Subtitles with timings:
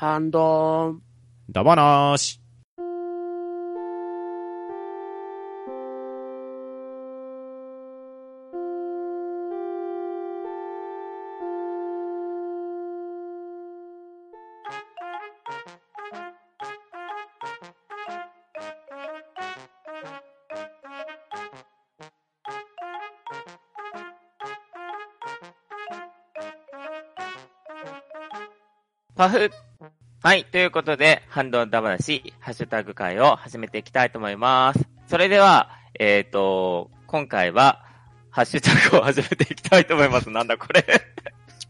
[0.00, 1.02] ハンドン。
[1.50, 2.40] だばなーし。
[29.14, 29.50] パフ
[30.22, 30.44] はい。
[30.44, 34.80] ということで、ハンドンダ話、ハッシュタグ会を始めていきたいと思います。
[35.08, 37.82] それでは、えっ、と、今回は、
[38.28, 40.28] ハッシュタグを始めていきたいと思います。
[40.28, 40.84] なんだこれ。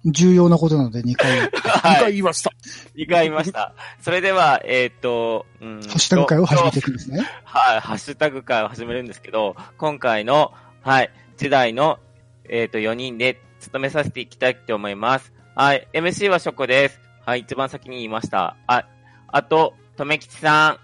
[0.05, 1.31] 重要なことなので2回。
[1.39, 1.47] ハ
[1.79, 2.01] 2はい。
[2.01, 2.53] 回言いました。
[2.97, 3.73] 2回言いました。
[4.01, 5.79] それでは、えっ、と、うん。
[5.79, 7.25] ッシュタグ会を始めていくんですね。
[7.45, 12.01] はい、ハッシュタグ会を始めるんですけど、今回の、はい、時代の、
[12.49, 15.33] えっ、と、4人で務めさせていきたいと思います。
[15.55, 17.10] はい、MC はショコです。
[17.25, 18.57] はい、一番先に言いました。
[18.67, 18.87] あ、
[19.29, 20.79] あと、とめきちさん、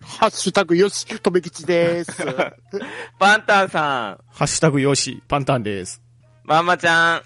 [0.00, 2.24] ハッシュタグよし、とめきちです。
[3.18, 6.02] パンタンさん、ハッシュタグよし、パンタンです。
[6.44, 7.22] まんまちゃん、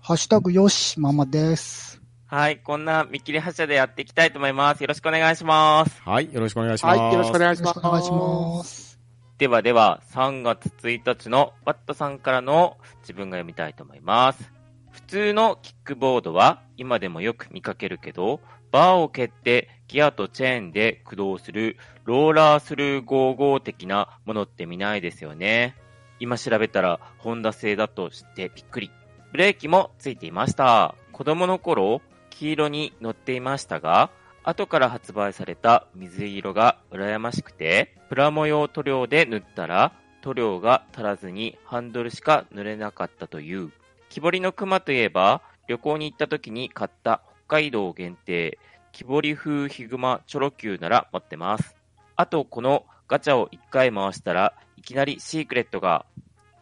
[0.00, 2.00] ハッシュタグよし、ママです。
[2.26, 4.80] はい、こんな見切り発車でやっていきたいと思います。
[4.80, 6.02] よろしくお願いします。
[6.02, 6.98] はい、よろしくお願いします。
[6.98, 7.78] はい、よろしくお願いしよろます。
[7.78, 9.00] しくお願いします。
[9.38, 14.53] ではでは、3月1日のワットさんからの自分が読みたいと思います。
[14.94, 25.74] 普通のキックボードは今でもよく見かけるけど、バーを蹴ってギアとチェーンで駆動するローラースルー55的なものって見ないですよね。
[26.20, 28.92] 今調べたらホンダ製だと知ってびっくり。
[29.32, 30.94] ブレーキもついていました。
[31.10, 32.00] 子供の頃、
[32.30, 34.10] 黄色に乗っていましたが、
[34.44, 43.72] 後から発売された水色が羨ましくて、プラモ用塗料で塗ったら、塗料が足らずにハンドルしか塗れなかったという。
[44.14, 48.60] 木彫りの熊といえば、旅行に行った時に買った北海道限定、
[48.92, 51.74] 木彫り風ヒグマチョロ Q なら持ってます。
[52.14, 56.06] あと、このガチャを1回回したらいきなりシークレットが。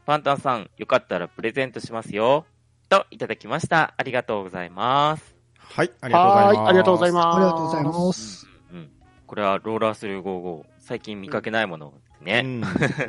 [0.06, 2.46] パンタンさん、よかったらプレゼントしますよ。
[2.88, 3.92] と、いただきました。
[3.98, 5.36] ありがとうございます。
[5.58, 6.56] はい、ありがとうございます。
[6.56, 7.36] はい、ありがとうございます。
[7.36, 8.48] ありがとうございます。
[8.70, 8.90] うんうん。
[9.26, 10.64] これはローラースルー55。
[10.78, 12.40] 最近見かけないものですね。
[12.42, 12.62] うん。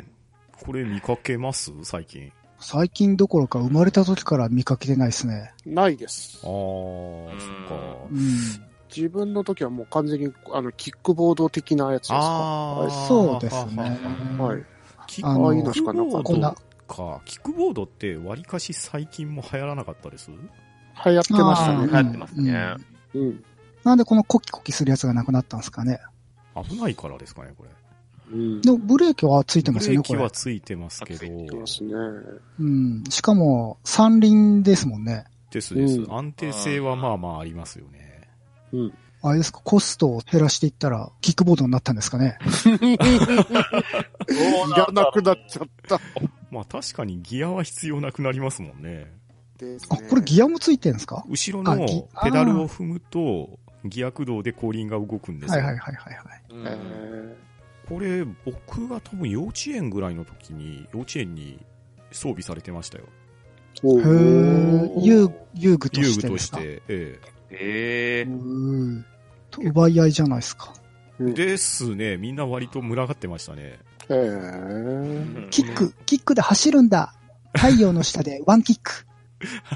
[0.62, 1.72] これ見かけます？
[1.84, 2.30] 最近。
[2.64, 5.52] 最近どころか生まれた時から見かけてないですね。
[5.66, 6.46] ないですあ。
[6.46, 7.74] ー、そっか
[8.10, 8.14] う。
[8.14, 8.18] ん。
[8.94, 12.18] 自分の時はもう完全に、あの、キックボード的なやつですか？
[12.20, 13.82] あーそうですね。
[14.38, 14.64] はい。
[15.06, 16.54] キックボーこんな
[16.88, 17.20] ドか。
[17.26, 20.30] キックボードって割かし最近も流行らなかったです？
[20.30, 21.86] 流行ってましたね。
[21.86, 22.74] 流行ってますね
[23.14, 23.44] うんうん。
[23.84, 26.00] なんでこのコキコキするやつがなくなったんですかね。
[26.68, 27.70] 危ないからですかね、これ。
[28.34, 28.60] うん。
[28.60, 30.30] でもブレーキはついてブますよね、これレーキは。
[30.30, 31.20] ついてますけど。
[31.20, 31.92] 言ってますね。
[32.58, 33.04] うん。
[33.08, 35.24] しかも、三輪ですもんね。
[35.50, 38.28] ですです、うん安定性はまあまあありますよね。
[38.72, 38.94] うん。
[39.22, 42.36] あれですか、コストを減らしていったら、キックボードになったんですかね。
[42.82, 42.98] い
[44.76, 46.00] らなくなっちゃった。
[46.50, 49.06] まあ確かにギアは必要なくなりますもんね。
[49.62, 49.78] ね
[50.10, 51.24] これギアもついてるんですか？
[51.28, 51.86] 後ろの
[52.22, 55.62] ペダルを踏むと、ギア駆動で後輪が動くんですよ。
[55.62, 56.74] はいはいはいはいはい。
[57.88, 61.58] これ、僕が多分幼稚園ぐらいの時に、幼稚園に
[62.12, 63.04] 装備されてましたよ。
[63.82, 66.58] へー、遊遊具と遊してですか？
[66.58, 66.82] 具として。
[66.88, 69.02] えええうー
[69.50, 70.72] と奪い合いじゃないですか。
[71.20, 72.16] えですね。
[72.16, 73.78] みんな割と群がってましたね。
[74.08, 77.14] えーキック、キックで走るんだ
[77.54, 79.06] 太陽の下で ワンキック。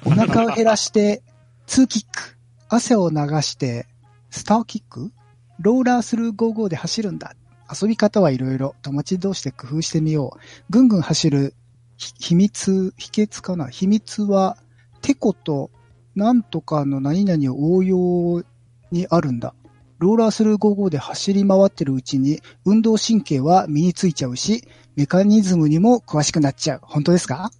[0.04, 1.22] お腹を減らして、
[1.66, 2.36] ツーキック。
[2.68, 3.86] 汗を流して、
[4.30, 5.12] スターキック？
[5.60, 7.34] ローラースルー55で走るんだ。
[7.70, 8.74] 遊び方はいろいろ。
[8.82, 10.40] 友達同士で工夫してみよう。
[10.70, 11.54] ぐんぐん走る
[11.96, 13.68] ひ秘密、秘訣かな？
[13.68, 14.56] 秘密は、
[15.02, 15.70] てこと、
[16.14, 18.44] なんとかの何々を応用
[18.90, 19.54] にあるんだ。
[19.98, 24.62] ローラースルー55で走り回ってるうちに、運動神経は身についちゃうし、
[24.96, 26.80] メカニズムにも詳しくなっちゃう。
[26.82, 27.50] 本当ですか？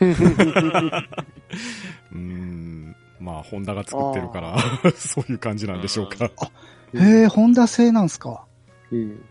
[0.00, 2.96] うーん。
[3.20, 4.56] まあ、ホンダが作ってるから、
[4.96, 6.30] そういう感じなんでしょうか。
[6.94, 8.44] へえ、ホンダ製なんすか？
[8.92, 9.27] うんほ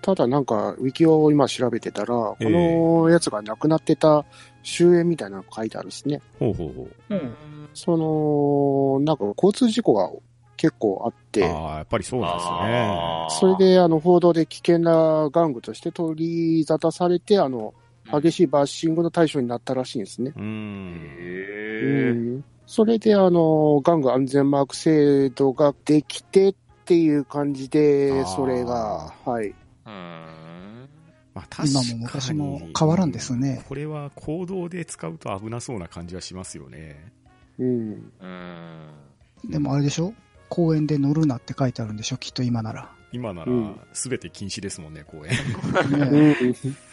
[0.00, 4.24] ただなんか、ウィキを今調べてたら、このやつがなくなってた
[4.62, 6.22] 終焉みたいなのが書いてあるんですね。
[6.38, 7.14] ほうほうほう。
[7.14, 7.36] うん
[7.74, 10.10] その、なんか交通事故が
[10.56, 13.26] 結構あって、ああ、やっぱりそうなんですね。
[13.56, 17.74] それであの報道で危険な玩具として取り沙汰されて、あの、
[18.10, 20.32] 激しいバッシングの対象になったらしいんですね。
[20.34, 20.44] うーん。
[20.44, 22.44] うえん。
[22.66, 26.54] それであの、玩具安全マーク制度ができてっ
[26.88, 29.46] ていう感じあでー、それが、はい。
[29.46, 29.54] え
[29.86, 30.88] うん。
[31.34, 33.62] まあ、確かに今も昔も変わらんですね。
[33.68, 37.12] これは行動で使うと危なそうな感じはしますよね。
[37.58, 38.10] うん。
[38.20, 39.50] うん。
[39.50, 40.14] でもあれでしょ？
[40.48, 42.16] 公園で乗るなって書いてあるんでしょ？
[42.16, 42.90] きっと今なら。
[43.12, 45.32] 今ならうん、すべて禁止ですもんね、公園。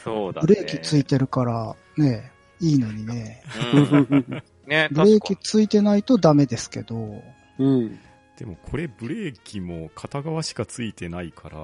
[0.03, 0.47] そうだね。
[0.47, 3.43] ブレーキついてるから、ね、いいのにね。
[3.73, 4.43] うん。
[4.67, 5.19] ね、ブレー。
[5.21, 7.21] キついてないとダメですけど、
[7.59, 7.99] うん。
[8.37, 11.57] でもこれブレーキも片側しかついてないから、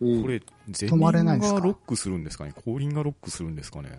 [0.00, 1.60] うんこれ、前止まれない輪ですか？
[1.60, 2.54] がロックするんですかね？
[2.64, 3.98] 後輪がロックするんですかね？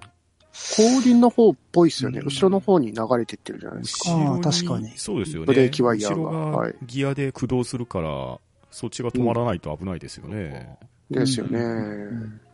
[0.52, 2.20] 後輪の方っぽいっすよね。
[2.20, 4.12] うん後ろの方に流れてってるじゃないですか。
[4.12, 5.46] あー確かにそうですよね。
[5.46, 8.40] ブレーキワイヤーが後ろがはいギアで駆動するから、
[8.72, 10.78] そっちが止まらないと危ないですよね。
[11.10, 11.60] ですよね。
[11.60, 12.51] うんえー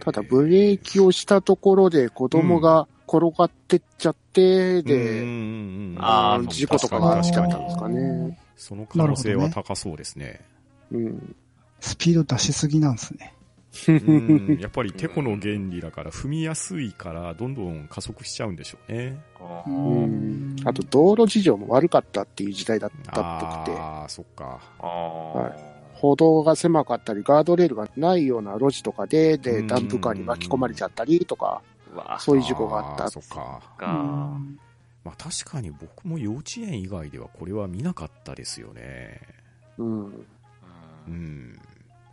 [0.00, 5.32] ただ、ブレーキをしたところで子供が転がってっちゃって、うんで、うんう
[5.94, 8.38] んあーうん事故とかがが起きちたんですかね。
[8.56, 10.40] その可能性は高そうですね。
[10.92, 11.36] うん。
[11.80, 13.34] スピード出しすぎなんですね。
[13.88, 19.16] うんやっぱりテコの原理だから踏みやすいからどんどん加速しちゃうんでしょうね。
[19.38, 20.56] あううん。
[20.64, 24.60] あと、道路事情も悪かったっていう時代だったっぽくて、ああ、そっか。
[24.80, 25.69] あー。
[26.00, 31.60] 歩道が狭かったり、ガードレールがないような路地とかで、で、うんダンプカーに巻き込まれちゃったりとか、
[32.18, 33.60] そういう事故があったーそっか。
[33.76, 33.86] か。
[35.04, 39.20] まあ確かに僕も幼稚園以外ではこれは見なかったですよね。
[39.76, 40.06] うん。
[40.06, 40.26] う
[41.08, 41.60] うんん。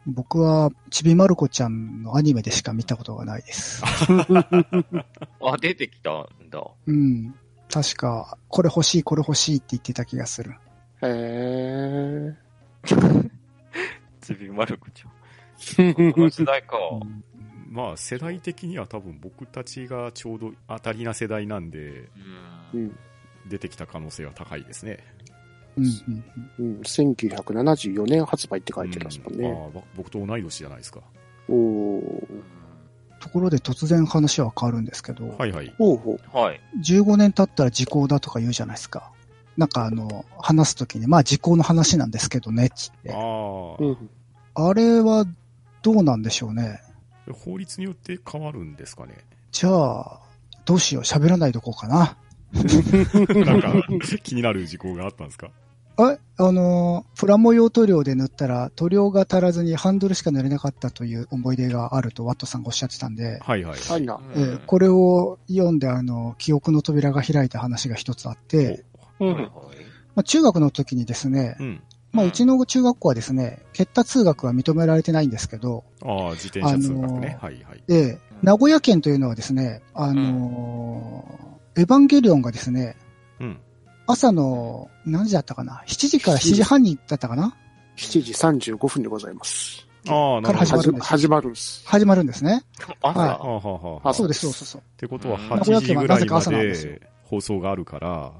[0.06, 3.84] 僕は、ちびまる子ちゃんのアニメでしか見たことがないです。
[5.42, 6.66] あ、出てきたんだ。
[6.86, 7.36] うん。
[7.70, 10.56] 確か、これ欲しい、これ欲しいって言ってた気がする。
[11.02, 12.34] へ
[14.28, 16.14] ちびまる子ちゃん。
[16.14, 16.78] この時代か。
[17.70, 22.10] まあ世代的には多分僕たちがちょうど当たりな世代なんで。
[22.74, 22.78] う。
[22.78, 22.98] ん。
[23.48, 25.00] 出てきた可能性は高いですね。
[25.78, 25.86] うん
[26.60, 26.80] うんうん。
[26.82, 29.48] 1974年発売って書いてますもんね。
[29.48, 31.02] うんあ僕と同い年じゃないですか。
[31.50, 32.02] お。
[33.20, 35.74] ところで突然話は変わるんですけど、はいはい。
[35.78, 36.20] ほうほう。
[36.82, 39.12] 15年経ったら時効だとか言うじゃないですか。
[39.58, 43.12] なんかあの、話すときに、まあ時効の話なんですけどね、つって。
[43.14, 44.10] ああ、うん。
[44.54, 45.26] あれは
[45.82, 46.82] どうなんでしょうね。
[47.32, 49.18] 法律によって変わるんですかね。
[49.52, 50.20] じゃあ、
[50.66, 52.18] どうしよう、喋らないとこうかな。
[52.54, 53.84] なんか
[54.24, 55.50] 気になる事項があったんですか？
[56.00, 56.20] え？
[56.38, 63.80] あの、プラモ用塗料で塗ったら塗料が足らずにハンドルしか塗れなかったという思い出があるとワットさんがおっしゃってたんで、はいはい。
[63.80, 64.20] はいな。
[64.36, 68.86] えーこれを読んであの、記憶の扉が開いた話が一つあって、
[69.20, 69.34] うん。
[69.34, 69.52] はいはい。
[70.16, 71.84] まあ、中学の時にですねう、ん。
[72.12, 77.38] まあ、うちの中学校はですね、結果通学は認められてないんですけど、ああ、自転車通学ね。
[77.42, 77.84] はいはい。
[77.88, 81.48] ええ名古屋県というのはですね、あのー
[81.80, 82.98] エヴァンゲリオンがですね、
[83.40, 83.60] うん。
[84.08, 87.56] 朝の何時だったかな ?7 時から7時半にだったかな
[87.98, 89.86] ？7時35分でございます。
[90.08, 90.68] ああ、なるほど。
[90.68, 91.84] から始まるんです始まるんです。
[91.86, 92.64] 始まるんですね。
[93.02, 94.82] 朝、はいああはあはああそうです、そうそうそう。
[94.82, 98.32] ってことはうん8時ぐらいまで放送があるから、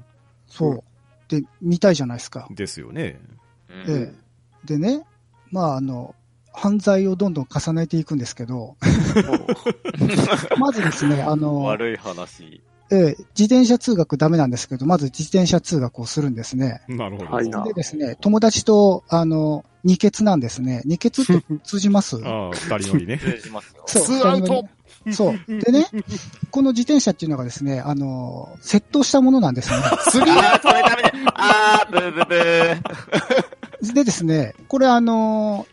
[0.48, 0.82] そう。
[1.28, 2.48] で、見たいじゃないですか。
[2.50, 3.20] ですよね。
[3.68, 4.66] うんええ。
[4.66, 5.02] でね、
[5.50, 6.14] まあ、あの、
[6.52, 8.76] 犯罪をどんどん重ねていくんですけど、
[10.58, 12.60] まずですね、あの、悪い話。
[12.90, 13.00] ええ、
[13.38, 16.80] 自転車通学ダメなんですけど、まず自転車通学をするんですね。
[16.88, 17.64] なるほど。
[17.64, 20.80] でですね、友達と、あの、二欠なんですね。
[20.86, 22.16] 二欠って通じます？
[22.24, 23.18] ああ、二人乗りね。
[23.18, 23.82] 失礼しますよ。
[23.86, 24.66] そうツーアウト
[25.12, 25.38] そう。
[25.46, 25.86] でね、
[26.50, 29.76] この自転車っていうのがですね、あの、窃盗したものなんですね。
[30.10, 31.12] スリーあー、それダメだ。
[31.34, 33.92] あー、ブーブーブー。
[33.94, 35.66] でですね、これあの、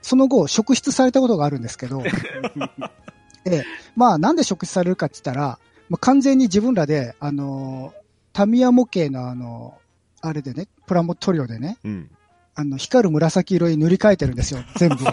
[0.00, 2.02] その後、職質されたことがあるんですけど、
[3.44, 3.64] ええ、
[3.96, 5.58] まあなんで職質されるかって言ったら、
[5.88, 7.92] まあ、完全に自分らで、あの、
[8.32, 9.78] タミヤ模型のあの、
[10.20, 12.10] あれでね、プラモ塗料でね、うん。
[12.54, 15.08] あの、光る紫色に塗り替えてるんですよ、全部を。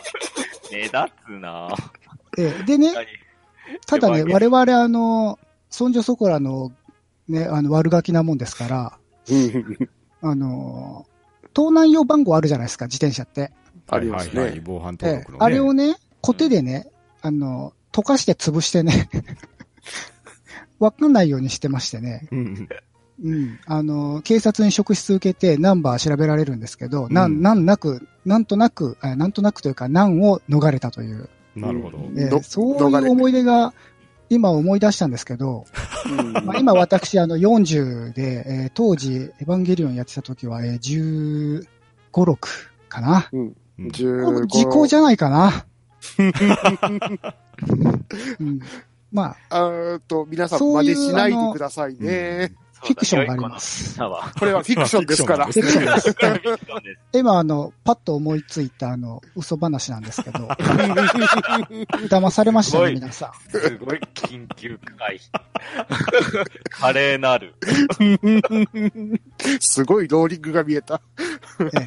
[0.72, 0.90] 目立
[1.26, 1.68] つな
[2.38, 2.92] ええ、でね、
[3.86, 5.38] ただね、我々あの、
[5.70, 6.72] そんじょそこらの、
[7.28, 8.98] ね、あの、悪ガキなもんですから、
[9.30, 9.88] うん
[10.22, 11.06] あの、
[11.52, 13.52] 盗難用番号あるじゃないですか、自転車って。
[13.88, 14.62] ありますねはいはいはい。
[14.64, 15.44] 防犯登ええ録のね。
[15.44, 19.08] あれをね、コテでね、あの、溶かして潰してね、
[20.80, 22.68] わかんないようにしてましてね、うん。
[23.22, 23.60] うん。
[23.66, 31.98] あの、警察に職質受けてナンバー調べられるんですけど、なうんん、なんなく、なんとなく、えなんとなくというか、難を逃れたという、なるほど。
[31.98, 33.72] うんええどそういう思い出が、
[34.30, 35.64] 今思い出したんですけど、
[36.06, 41.66] うんまあ、今私、あの、40で、えー当時、エヴァンゲリオンやってた時は、えー、15、
[42.12, 42.36] 6
[42.88, 43.28] かな。
[43.32, 43.40] うん。
[43.40, 45.66] うん15時効じゃないかな。
[48.38, 48.60] うん、
[49.10, 52.52] まあ、あーっと、皆さん真似しないでくださいね。
[52.84, 53.98] そフィクションがあります。
[53.98, 54.04] こ
[54.44, 55.48] れはフィクションですから。
[57.12, 60.46] 今、あの、パッと思いついた、あの、嘘話なんですけど、
[62.08, 63.50] 騙されましたね、皆さん。
[63.50, 65.20] すごい緊急回避。
[66.70, 67.54] 華麗なる。
[69.60, 71.00] すごいローリングが見えた。
[71.60, 71.84] ええ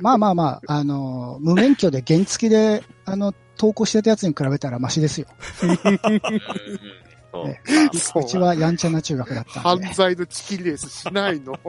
[0.00, 5.26] まあまあまあ、あの、無免許で原付で、あの、投稿してたやつに比べたらマシですよ。
[7.32, 9.90] うんうんそうえそううちはやんちゃな中学だったん犯で。
[9.92, 11.54] 罪のチキンレースしないの。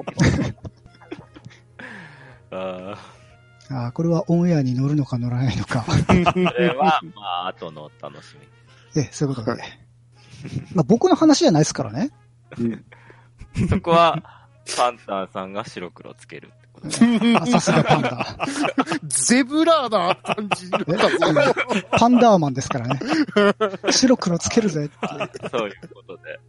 [2.52, 2.98] あ
[3.72, 5.82] ああこれはオンエアに乗るのか乗らないのか。
[5.82, 8.36] ーそれは、まあ、後のお楽し
[8.96, 9.02] み。
[9.02, 9.62] ええ、そういうことで。
[10.74, 12.10] まあ僕の話じゃないですからね。
[13.70, 14.24] そこは、
[14.76, 16.52] パンタンさんが白黒つける
[17.52, 18.38] さすがパンダ。
[19.04, 20.86] ゼブラーな感じだぞ。
[21.92, 23.00] パンダーマンですからね。
[23.92, 24.98] 白黒つけるぜって。
[25.50, 26.40] そういうことで。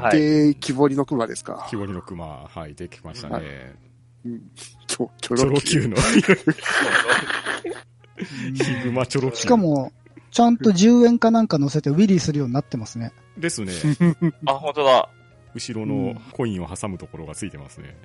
[0.00, 0.18] はい。
[0.18, 1.66] で、木彫りの熊ですか？
[1.70, 3.74] 木彫りの熊、はい、できましたはね。
[4.86, 5.88] ちょ、ちょろきゅう。
[5.88, 5.96] の。
[5.96, 6.22] ヒ
[8.84, 9.36] グマチョロ級。
[9.36, 9.92] しか、も、
[10.30, 13.12] ちゃんと10円かなんか乗せてウィリーするようになってますね。
[13.38, 13.72] ですね。
[14.46, 15.08] あ、本当だ。
[15.56, 17.96] 後ろのコインを挟むところがついてますね。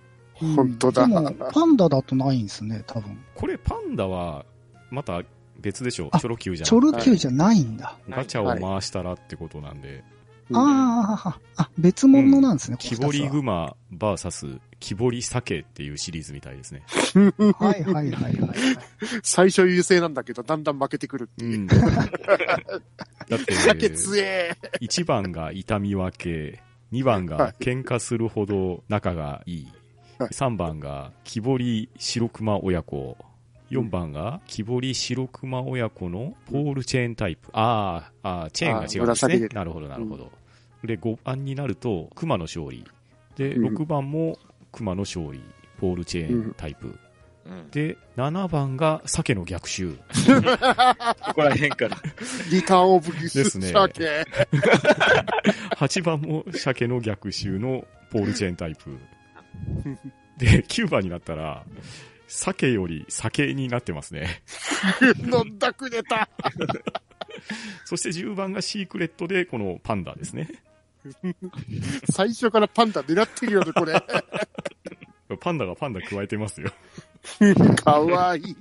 [0.42, 3.16] うん本当だでも、パンダだとないんですね、多分。
[3.36, 4.44] これパンダは、
[4.90, 5.22] また
[5.60, 6.92] 別でしょあチョロ級じゃチョん。
[6.92, 7.96] ルキューじゃないんだ。
[8.10, 10.04] ガチャを回したらってことなんで、
[10.54, 16.82] ああ、あ、別物なんですね、木彫りグマバーサス木彫り鮭っていうシリーズみたいですね。
[17.60, 18.36] はいはいはいはい。
[19.24, 21.60] 最初優勢なんだけど、だんだん負けてくるっていう。
[21.60, 21.68] うん。
[21.68, 24.58] だって、酒強え。
[24.82, 29.74] 1番が痛み分け、2番が喧嘩するほど仲がいい、はい
[30.30, 33.18] 3番が木彫り白熊親子、
[33.72, 37.50] 4番が木彫り白熊親子のポールチェーンタイプ。
[37.54, 39.28] あーあー、チェーンが違うんです。
[39.28, 40.32] ねなるほど、なるほど。
[40.84, 42.86] で、5番になると熊の勝利。
[43.36, 44.38] で、うん6番も
[44.72, 45.42] 熊の勝利。
[45.80, 46.88] ポールチェーンタイプ。
[46.88, 47.00] うん。
[47.72, 49.94] で、7番が鮭の逆襲。
[49.96, 51.98] ここら辺から。
[52.52, 54.26] リターンオブギスですね鮭。
[55.78, 58.98] 8番も鮭の逆襲のポールチェーンタイプ。
[60.38, 61.64] で、9番になったら、
[62.28, 64.42] 鮭より酒になってますね。
[65.20, 66.30] 飲んだくれた。
[67.86, 70.50] そして10番がシークレットで、このパンダですね。
[72.12, 73.94] 最初からパンダ狙ってるよね、これ。
[75.38, 76.72] パンダがパンダ加えてますよ。
[77.84, 78.56] かわいい。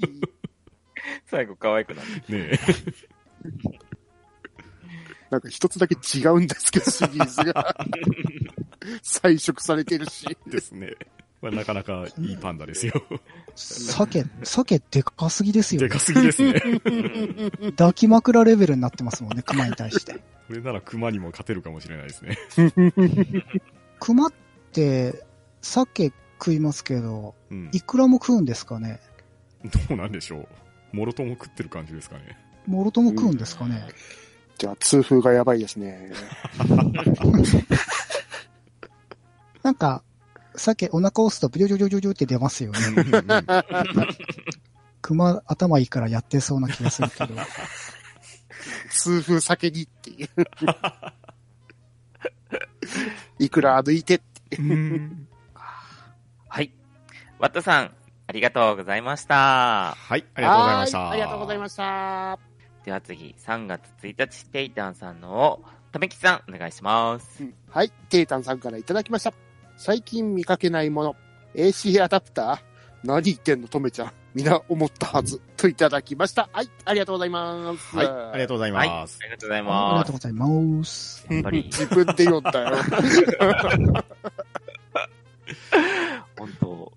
[1.27, 2.09] 最後可愛くなる。
[2.29, 2.59] ねえ。
[5.31, 7.87] なんか一つだけ違うんですけど、シリーズが。
[9.03, 10.37] 彩色されてるし。
[10.47, 10.97] ですね。
[11.41, 12.93] まあ、なかなかいいパンダですよ。
[13.55, 16.01] 鮭、鮭でかすぎですよねでか。
[16.01, 16.61] すぎですね。
[17.77, 20.15] 抱き枕レベルになってますもんね、熊に対して。
[20.15, 22.37] これなら熊にも勝てるかもしれないですね。
[24.01, 24.33] 熊っ
[24.73, 25.25] て、
[25.63, 27.69] 鮭食いますけど、うん。
[27.73, 29.01] イクラも食うんですかね？
[29.89, 30.49] どうなんでしょ
[30.93, 30.97] う。
[30.97, 32.37] もろとも食ってる感じですかね。
[32.67, 33.87] もろとも食うんですかね、
[34.59, 36.13] じゃあ、痛風がやばいですね。
[39.63, 40.03] なんか、
[40.57, 42.79] 鮭お腹押すとブリョジョジョジョジョって出ますよね。
[42.89, 43.27] うんうんうん
[45.03, 47.35] 熊頭いいからやってそうな気がするけど。
[48.91, 50.29] 痛風酒にっていう。
[53.39, 54.59] いくら抜いてって。
[56.51, 56.73] うんはい。
[57.39, 57.93] ワットさん、
[58.27, 59.95] ありがとうございました。
[59.97, 60.99] はい、ありがとうございました。
[60.99, 62.39] はありがとうございました。
[62.85, 67.43] では次、3月1日、テイタンさんのを、ためきさん、お願いします。
[67.43, 69.33] うんはい、テータンさんからいただきました。
[69.77, 71.17] 最近見かけないもの、
[71.55, 72.59] AC アダプター
[73.05, 74.13] 何言ってんの、とめちゃん。
[74.35, 75.41] みんな思ったはず。
[75.57, 76.49] といただきました。
[76.53, 77.97] はい、ありがとうございます。
[77.97, 78.89] はい、ありがとうございはい。
[78.89, 79.19] あます。
[79.25, 80.13] りがとうございありますがとう。
[80.13, 81.27] ございます。
[81.31, 82.77] やっぱり、自分で読んだよ。
[86.39, 86.93] 本当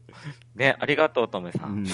[0.56, 1.66] ね、ありがとう、とめさ。
[1.66, 1.84] うん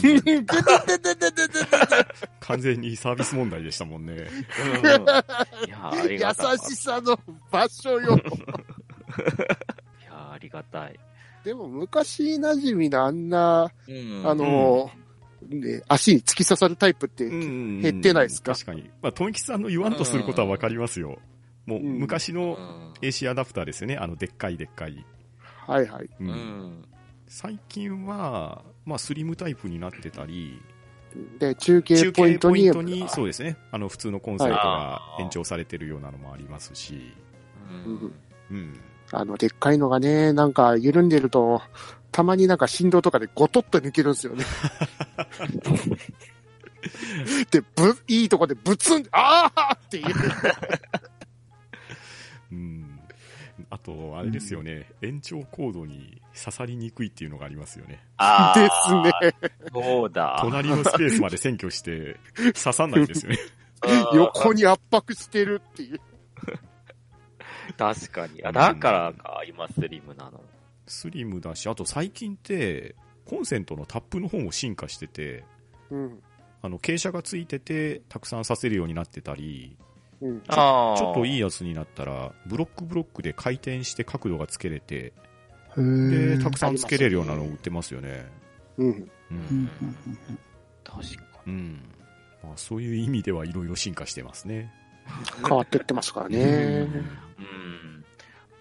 [2.40, 4.14] 完全にサービス問題でしたもんね。
[4.14, 4.86] うん
[5.68, 6.58] いや、ありがたい。
[6.64, 7.18] 優しさの
[7.52, 8.18] 場所よ。
[10.02, 11.00] いや、ありがたい。
[11.44, 14.92] でも昔馴染みのあんな、うんあの、
[15.48, 18.54] ね、足に突き刺さるタイプって、減減ってないですか？
[18.54, 18.90] 確かに。
[19.02, 21.18] まあ、富吉さんの言わんとすることはわかりますよ。
[21.66, 23.96] もう、うんう昔のん AC アダプターですよね。
[23.98, 25.06] あの、でっかいでっかい。
[25.70, 26.06] はいはい。
[26.06, 26.86] ううんん。
[27.28, 30.60] 最近は、まあ、スリムタイプになってたり、
[31.40, 33.56] で、中継中ポイントに、トに、そうですね。
[33.72, 37.14] あの、普通のコンセントがはい延長されてるようなのもありますし、
[37.86, 38.12] うん
[38.50, 38.80] うん。
[39.12, 41.62] あの、でっかいのがね、なんか緩んでると、
[42.12, 44.44] たまになんか振動とかでゴトッと抜けるんですよね。
[47.52, 50.06] で、ぶ、いいとこでブツン、あーっていう。
[53.60, 53.68] うん。
[53.70, 58.00] あと、あれですよね、延長コードに刺さりにくいっていうのがありますよね。
[58.18, 59.52] あでーすね。
[59.74, 60.40] そうだ。
[60.42, 63.38] 隣のスペースまで占拠して、刺さんないんですよね。
[63.44, 63.60] うん
[64.14, 66.02] 横に圧迫してるっていう。
[67.78, 68.44] 確かに。
[68.44, 70.44] あだからか、今スリムなの。
[70.86, 75.46] スリムだし、あと最近って、コンセントのタップの方も進化してて、
[75.90, 76.22] うん。
[76.62, 79.78] あの、傾斜がついてて、たくさん刺せるようになってたり、
[80.22, 80.42] うん。
[80.48, 80.98] ああ。
[80.98, 81.38] ちょっといい。
[81.38, 85.12] いやつになったら、ブロックブロックで回転して角度がつけれて、へ
[85.76, 88.26] で、ーたくさんつけれるようなのを売ってますよね。
[88.78, 88.90] うん。
[88.90, 89.70] ううんうんん。
[90.84, 91.82] 確かうん。
[92.44, 94.74] まあ、そういう意味ではいろいろ進化してますね。
[95.48, 96.38] 変わってってますからね。
[96.38, 96.46] に。
[96.46, 96.48] う
[96.86, 98.06] ん。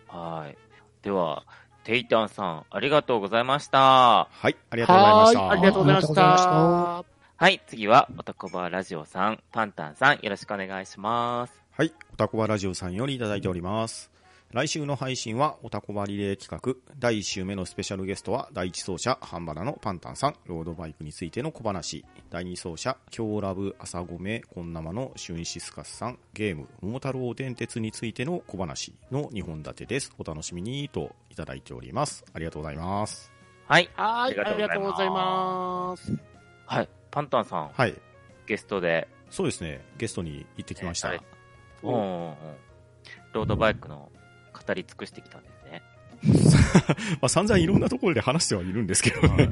[0.09, 0.57] はい。
[1.03, 1.45] では、
[1.85, 4.29] テイタンさん、ありがとうございました。
[4.31, 5.41] はい、ありがとうございました。
[5.41, 6.15] はーい、ありがとうございまし
[7.05, 7.18] た。
[7.41, 11.63] はい、次は、おたこばラジオさん、パンタンさん、よろしくお願いします。
[11.71, 11.93] はい。
[12.13, 14.11] おたこばラジオさんよりいただいております。
[14.51, 16.75] 来週の配信は、おたこばリレー企画。
[16.99, 22.05] 第1週目のスペシャルゲストは、第1走者、ハンバナのパンタンさん、ロードバイクについての小話。
[22.29, 30.13] 第2走者、京ラブ朝米コンナマのシュンシスカスさん、ゲーム、桃太郎電鉄についての小話の2本立てです。
[30.19, 32.25] お楽しみにといただいております。
[32.35, 33.31] ありがとうございます。
[33.69, 33.89] はい。
[33.95, 36.13] はい、ありがとうございます。
[36.67, 36.89] はい。
[37.11, 37.95] パンタンさん、はい。
[38.47, 39.81] ゲストで、そうですね。
[39.99, 41.13] ゲストに行ってきました。
[41.15, 41.21] え
[41.83, 42.35] うんうんうん
[43.35, 44.11] ロードバイクの
[44.67, 45.83] 語り尽くしてきたんですね。
[47.21, 49.51] まあ、散々いろんなところで話してはいるんですけどね。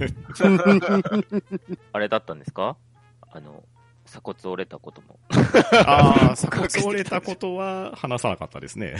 [1.92, 2.76] あれだったんですか？
[3.30, 3.62] あの、
[4.06, 5.18] 鎖骨折れたことも。
[5.84, 8.96] ああ、 鎖骨折れたことは話さなかったですね。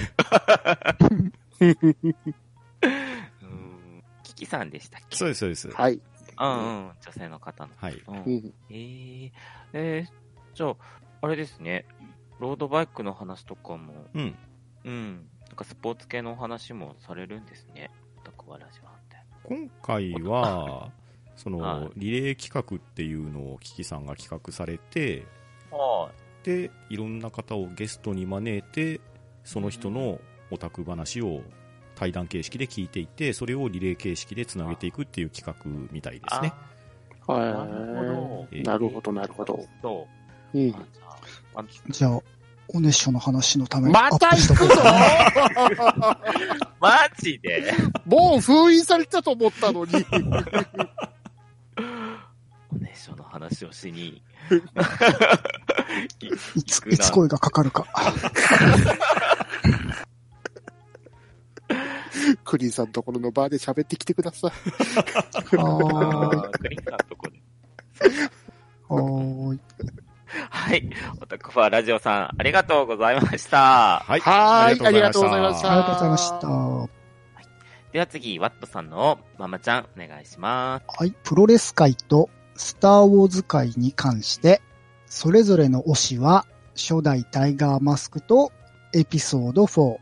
[1.61, 4.03] うん。
[4.23, 5.17] キキさんでしたっけ？
[5.17, 5.69] そうです、そうです。
[5.71, 6.01] はい。
[6.39, 6.93] うんうん。
[7.01, 7.73] 女性の方の。
[7.77, 8.03] はい。
[8.07, 8.55] うんうん。
[8.71, 9.33] えー、
[9.73, 10.77] えー、じゃあ、
[11.23, 11.87] あれですね。
[12.39, 14.37] ロードバイクの話とかも、うん。
[14.85, 15.29] うん。
[15.49, 17.91] なんかスポーツ系のお話もされるんですね。
[18.25, 19.17] タコバラジオって。
[19.45, 20.91] 今回は、
[21.37, 25.27] そはの、リレー企画っていうのをキキさんが企画されて、
[25.71, 26.11] は
[26.43, 29.01] で、いろんな方をゲストに招いて、
[29.45, 31.43] その人のオタク話を
[31.97, 35.55] 対談形式で聞いていて、それをリレー形式でつなげていくっていう企画
[35.91, 36.21] みたいい。
[36.21, 36.53] ですね。
[37.27, 38.63] はなるほどい。
[38.63, 39.67] なるほど、なるほど。
[39.83, 40.07] そ
[40.55, 40.59] う。
[40.59, 40.75] うん
[41.57, 41.65] あ。
[41.89, 42.21] じゃあ
[42.69, 44.83] おねしょの話のためにまたアップしと行くぞ
[46.81, 47.73] マジで？
[48.05, 49.93] もう封印されてたと思ったのに。
[52.73, 54.09] おねしょの話をしに。
[54.09, 54.21] い
[56.61, 57.87] いつ、いつ声がかかるか。
[62.47, 64.51] クリーンさんところのバーで喋ってきてください。
[65.57, 66.53] はーい。
[66.53, 67.43] クリンカーのとこで。
[68.89, 69.61] はーい。
[70.51, 70.91] はい。
[71.21, 74.01] おたこばラジオさん、ありがとうございました。
[74.07, 74.21] はい。
[74.21, 76.49] はーいありがとうございましたありがとうございました。
[76.49, 76.89] は
[77.93, 81.07] では次、ワットさんのママちゃん、お願いします。
[81.07, 81.13] い。
[81.25, 84.61] プロレス界とスターウォーズ界に関して、
[85.07, 88.53] それぞれの推しは、初代タイガーマスクと
[88.93, 89.97] エピソード4。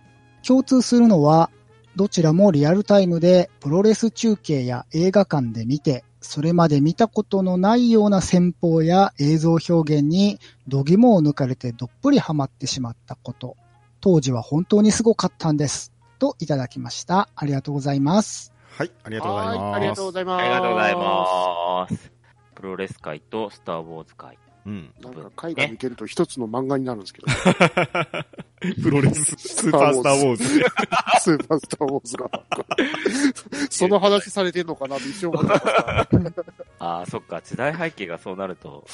[0.44, 1.50] 共通するのは、
[1.96, 13.56] どちらもリアルタイムでプロレス中継や映画館で見て、それまで見たことのないような戦法や映像表現に度肝を抜かれてどっぷりハマってしまったこと。
[14.00, 15.92] 当時は本当にすごかったんです。
[16.18, 17.28] といただきました。
[17.36, 18.52] ありがとうございます。
[18.70, 18.90] はい。
[19.04, 19.60] ありがとうございます。
[19.60, 20.42] はいありがとうございます。
[20.42, 22.12] ありがとうございます。
[22.54, 24.38] プロレス界とスターウォーズ界。
[24.66, 24.92] うん。
[25.00, 27.26] なんか海外に行けると一つの漫画になるんですけど、
[28.82, 30.44] プロレス、スーパースターウォーズ。
[31.20, 32.30] スーパースターウォーズが。
[33.70, 36.08] その話されてんのかなって一瞬思った。
[36.78, 38.86] ああ、そっか、時代背景がそうなると、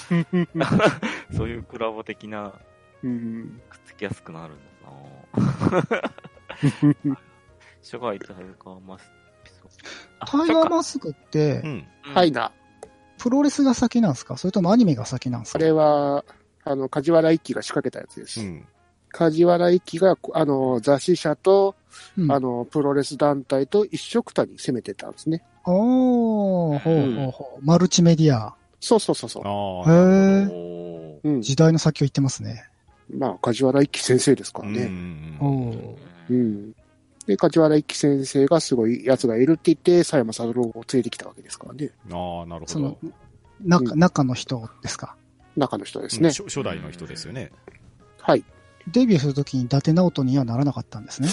[1.36, 2.52] そういうコラボ的な、
[3.02, 3.60] うん。
[3.70, 6.10] くっつきやすくなるんだな
[7.82, 9.10] 初代タイガーマス
[10.18, 11.86] あタイガーマスクってう、ん。
[12.06, 12.52] うんはいな。
[13.20, 14.36] プロレスが先なんですか？
[14.36, 15.58] それともアニメが先なんですか？
[15.58, 16.24] あれは、
[16.64, 18.40] あの、梶原一騎が仕掛けたやつです。
[18.40, 18.66] うん。
[19.12, 21.74] 梶原一騎が、あの、雑誌社と、
[22.16, 25.42] うん、あの、プロレス団体と一緒くたに攻めてたんですね。
[25.66, 27.64] おー、ほうほうほう。
[27.64, 28.54] マルチメディア。
[28.80, 29.42] そうそうそうそう。
[29.44, 29.92] ああ。
[29.92, 30.50] へー。
[30.50, 31.42] おーうん。
[31.42, 32.64] 時代の先を言ってますね。
[33.12, 35.38] まあ、梶原一騎先生ですからうんね。
[35.40, 35.96] おうんー。
[36.30, 36.72] うん。
[37.30, 41.90] で、梶原一騎先生がすごい奴がいるって言って、佐山三郎を連れてきたわけですからね。
[42.10, 43.10] ああ、なるほそのど。、
[43.64, 45.14] 中、うん中の人ですか？
[45.56, 46.28] 中の人ですね。
[46.28, 47.52] うん初初代の人ですよね。
[48.20, 48.42] はい。
[48.88, 51.28] デビューするときに伊達直人にはならなかったんですね。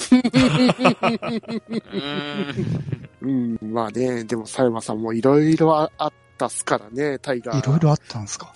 [3.21, 7.59] う んうん、まあね、でも佐山さんもいろいろああったっすからね、タイガー。
[7.59, 8.53] いろいろあったんですか？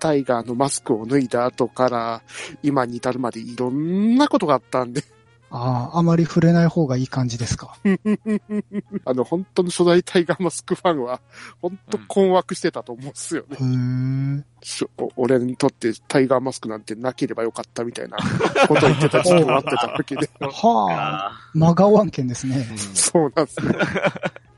[0.00, 2.22] タイガーのマスクを脱いだ後から、
[2.62, 5.02] 今に至るまでいろんなことがあったんで。
[5.50, 7.74] ああ、あまり触れない方がいい感じですか？
[9.04, 11.20] あの、本当の初代タイガーマスクファンは、
[11.62, 13.56] 本当困惑してたと思うんですよね。
[13.58, 18.16] へーしお俺にとってタイガーマスクなんてなければよかったみたいな
[18.66, 20.28] ことを言ってた時期もあってたわけで。
[20.40, 22.66] はあ、あ真顔案件ですね。
[22.94, 23.74] そうなんですね。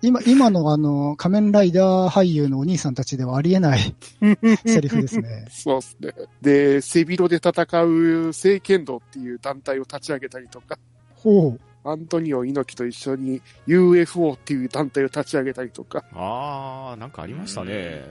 [0.03, 3.95] 今、今のあの、仮面ライダー俳優のお兄さんたちではありえない
[4.65, 5.47] セリフですね。
[5.51, 6.13] そうですね。
[6.41, 10.79] で、背広で戦う聖剣道っていう団体を立ち上げたりとか、
[11.15, 11.61] ほう。
[11.83, 18.05] アントニオ猪木と一緒に UFO っていう団体を立ち上げたりとか、あー、なんかありましたね。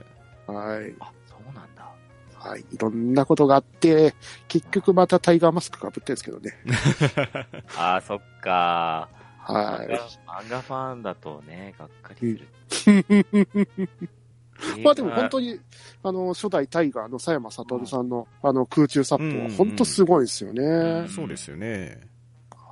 [0.46, 0.94] はい。
[1.00, 1.88] あ、そうなんだ。
[2.34, 2.64] はい。
[2.72, 4.14] いろんなことがあって、
[4.48, 6.52] 結局またタイガーマスクかぶってるんですけどね。
[7.76, 9.19] あー、そっか漫
[9.52, 12.94] は画漫画ファンだとね、がっかりする。
[14.76, 14.80] い。
[14.84, 15.58] まあでも本当に、
[16.02, 20.62] あの、初代タイガーの佐山悟さんの、あの、空中殺法は本当すごいですよね。
[20.62, 22.00] うんそうですよね。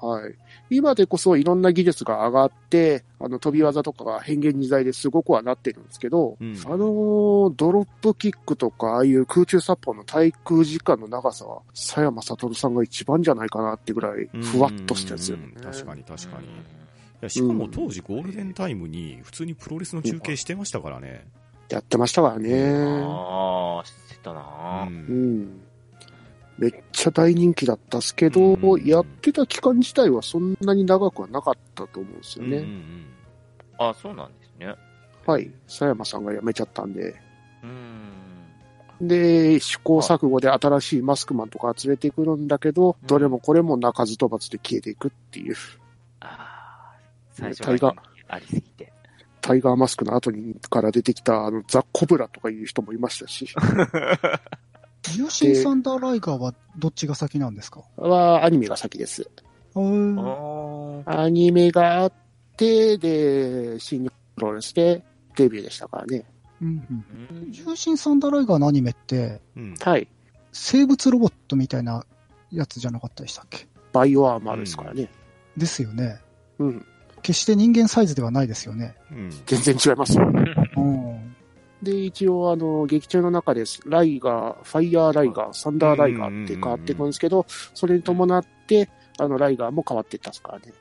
[0.00, 0.34] はい。
[0.70, 15.62] 今でこそいろんな技術が上がって、あの、飛び技とかが変幻自在ですごくはなってるんですけど、うんあのードロップキックとか、ああいう空中殺法の対空時間の長さは、佐山悟さんが一番じゃないかなってぐらい、ふわっとしたやつよねうん。
[15.62, 16.46] 確かに確かに。
[16.46, 16.78] いうん
[17.20, 21.26] やしかも当時ゴールデンタイムに普通にプロレスの中継してましたからね。
[21.68, 22.72] やってましたからね。
[23.04, 24.34] ああ、知ってたう。
[24.34, 25.60] な、うんん。
[26.58, 32.58] めっちゃ大人気だったっすけど、うんやってた期間自体はそんなに長くはなかったと思うんですよね。
[32.58, 33.06] うんうんうん
[33.78, 34.74] あ、そうなんですね。
[35.24, 35.50] はい。
[35.66, 37.14] 佐山さんが辞めちゃったんで。
[37.62, 39.06] うん。
[39.08, 45.54] で、試行錯誤で新しいマスクマンとか連れてくるんだけど、うんどれもこれも鳴かず飛ばずで消えていくっていう、
[46.20, 46.96] ああ、
[47.30, 48.92] 最初タイガーがありすぎて。
[49.40, 53.48] タイガーマスクの後にから出てきたあのザ・コブラとかいう人もいましたし、
[55.16, 57.82] ユーシン・サンダー・ライガーはどっちが先なんですか？
[57.96, 59.28] はアニメが先です。
[59.74, 62.12] アニメがあっ
[62.56, 65.02] て、で、新日本プロレスで
[65.36, 66.24] デビューでしたからね。
[66.60, 70.08] うんうんうんユーシン・サンダー・ライガーのアニメって、うんはい。
[70.52, 72.04] 生物ロボットみたいな
[72.50, 73.66] やつじゃなかったでしたっけ？
[73.92, 75.08] バイオアーマーですからね。
[75.56, 76.18] ですよね。
[76.58, 76.84] うん。
[77.22, 78.96] 決して人間サイズではないですよね。
[79.10, 80.24] うん全然違いますよ。
[80.76, 81.36] うん。
[81.82, 83.80] で、一応、あの、劇中の中です。
[83.86, 88.88] ライガー、ファイヤーライガー、サンダーライガーって変わっていくんですけど、それに伴って、
[89.18, 90.72] あの、ライガーも変わっていったんですからね。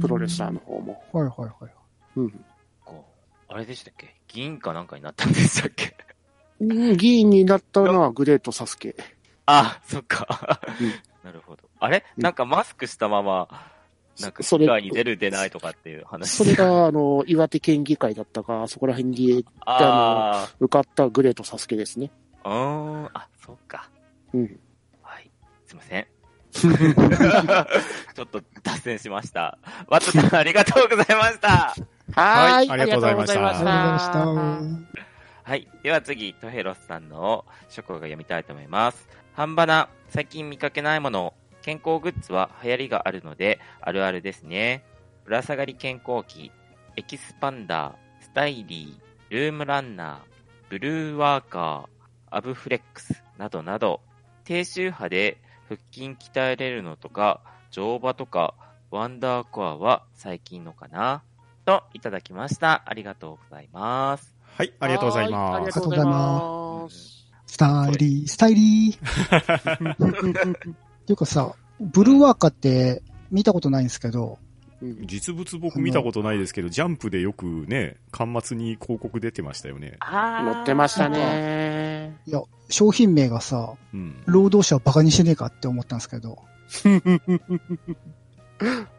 [0.00, 0.60] プロレスラーの。
[0.60, 1.02] 方も。
[1.12, 1.72] はいはいはい。
[2.16, 2.30] うん。
[2.84, 3.06] こ
[3.48, 4.14] うあれでしたっけ？
[4.28, 5.96] 銀かなんかになったんでしたっけ？
[6.60, 8.94] うん議員になったのはグレートサスケ。
[9.46, 10.92] あ、そっかうん。
[11.24, 11.62] なるほど。
[11.78, 12.04] あれ？
[12.16, 13.48] うんなんかマスクしたまま、
[14.20, 16.30] なんかそれに出る出ないとかっていう話。
[16.36, 22.10] それが、あの、岩手県議会だったか、そこら辺にあ受かったグレートサスケですね。
[22.44, 23.90] あ、うーん、あ、そっか。
[24.34, 24.60] うん。
[25.02, 25.30] はい。
[25.66, 26.06] すいません。
[26.52, 29.58] ちょっと脱線しました。
[29.88, 31.48] ワットさん、ありがとうございました。
[31.48, 32.52] はーい。
[32.52, 33.32] はいありがとうございまし
[34.12, 34.20] た。
[35.42, 35.66] はい。
[35.82, 39.08] では次、トヘロスさんの書庫が読みたいと思います。
[39.34, 44.84] 半ばな、最近見かけないもの、健康グッズは流行りがあるので、あるあるですね。
[45.24, 46.50] ぶら下がり健康器、
[46.96, 54.00] エキスパンダー、スタイリー、ルームランナー、ブルーワーカー、アブフレックスなどなど、
[54.44, 58.54] 低周波で腹筋鍛えれるのとか、乗馬とか、
[58.90, 61.22] ワンダーコアは最近のかな？
[61.64, 62.82] と、いただきました。
[62.86, 64.34] ありがとうございます。
[64.56, 65.78] はい、ありがとうございはーあります。
[65.78, 67.26] がとうございます。
[67.46, 70.74] スタイリー、スタイリー。
[71.10, 74.38] っていうかさ、ブルーワーカーって見たことないんですけど、
[74.80, 79.96] うん実物僕見たことないですけど、ジャンプでよくね、端末に広告出てましたよね。
[80.00, 82.16] あ乗ってましたね。
[82.26, 84.22] いや、商品名がさ、うん。
[84.24, 86.38] 労働者をバカにしてねえかって思ったんですけど、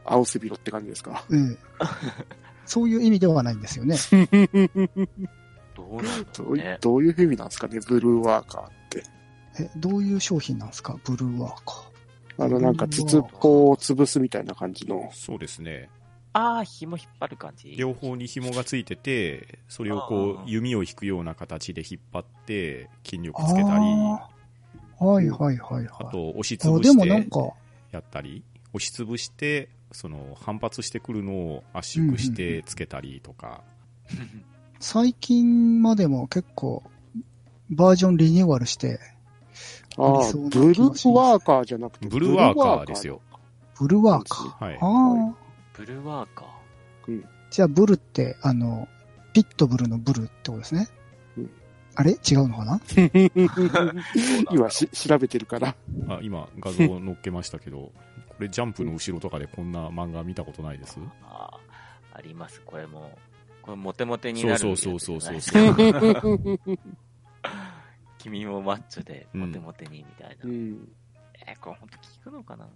[0.06, 1.24] 青背広って感じですか？
[1.32, 1.58] ええ
[2.68, 3.96] そういう意味ではないんですよね。
[5.76, 6.78] どうなんだどういろうね。
[6.80, 9.04] どういう意味なんですかね、ブルーワーカーって。
[9.60, 11.91] え、どういう商品なんですかブルーワーカ
[12.44, 15.10] あの、なんか筒っこを潰すみたいな感じの。
[15.14, 15.90] そうですね。
[16.34, 17.76] ああ、紐引っ張る感じ？
[17.76, 23.46] 両方に紐がついてて、それをこう、弓を引くような形で引っ張って、筋力ー。
[23.46, 23.86] つけたり、
[24.98, 25.88] はいはいはいはい。
[26.00, 27.54] あと、押しつあぶしてでもなんか、
[27.92, 33.64] やったり、押しつぶして、その、反発してくるのを圧縮してつけたりとか、
[34.80, 36.82] 最近までも結構、
[37.70, 39.00] バージョンリニューアルして、
[39.98, 43.22] ああ、ブルーワーカーじゃなくて、ブルーワーカーですよ。
[43.80, 44.66] ブルーワーカー。
[44.66, 44.76] はい。
[44.76, 45.36] ああ。
[45.78, 47.24] ブルーワーカー。
[47.50, 48.88] じゃあ、ブルって、あの、
[49.34, 50.88] ピットブルのブルってことですね。
[51.38, 51.52] うん
[51.94, 52.12] あれ？
[52.12, 52.80] 違うのかな？
[54.50, 55.76] 今し調べてるから。
[56.08, 57.78] あ今、画像を載っけましたけど、
[58.30, 60.98] これジャンプの後ろとかでこんな漫画見たことないです？
[61.22, 61.60] ああ、
[62.14, 62.62] あります。
[62.66, 63.12] これも、
[63.62, 66.22] これモテモテになるそうそうそうそうやつじゃないですか
[68.22, 70.36] 君もマッチョで、モテモテに、みたいな。
[70.44, 70.88] うん。
[71.48, 72.68] えーこれ本当聞くのかな？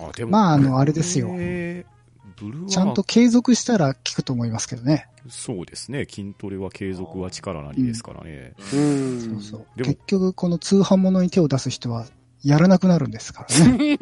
[0.00, 0.30] あ、でも。
[0.30, 1.28] まあ、あの、あれですよ。
[1.38, 1.94] えー
[2.36, 5.08] ブルーはちゃんと継続したら効くと思いますけどね。
[5.28, 6.06] そうですね。
[6.06, 8.54] 筋トレは継続は力なりですからね。
[8.72, 8.76] う。
[8.76, 9.66] うんそうそう。
[9.76, 12.06] でも結局、この通販物に手を出す人は、
[12.42, 13.94] やらなくなるんですからね。
[13.94, 13.98] い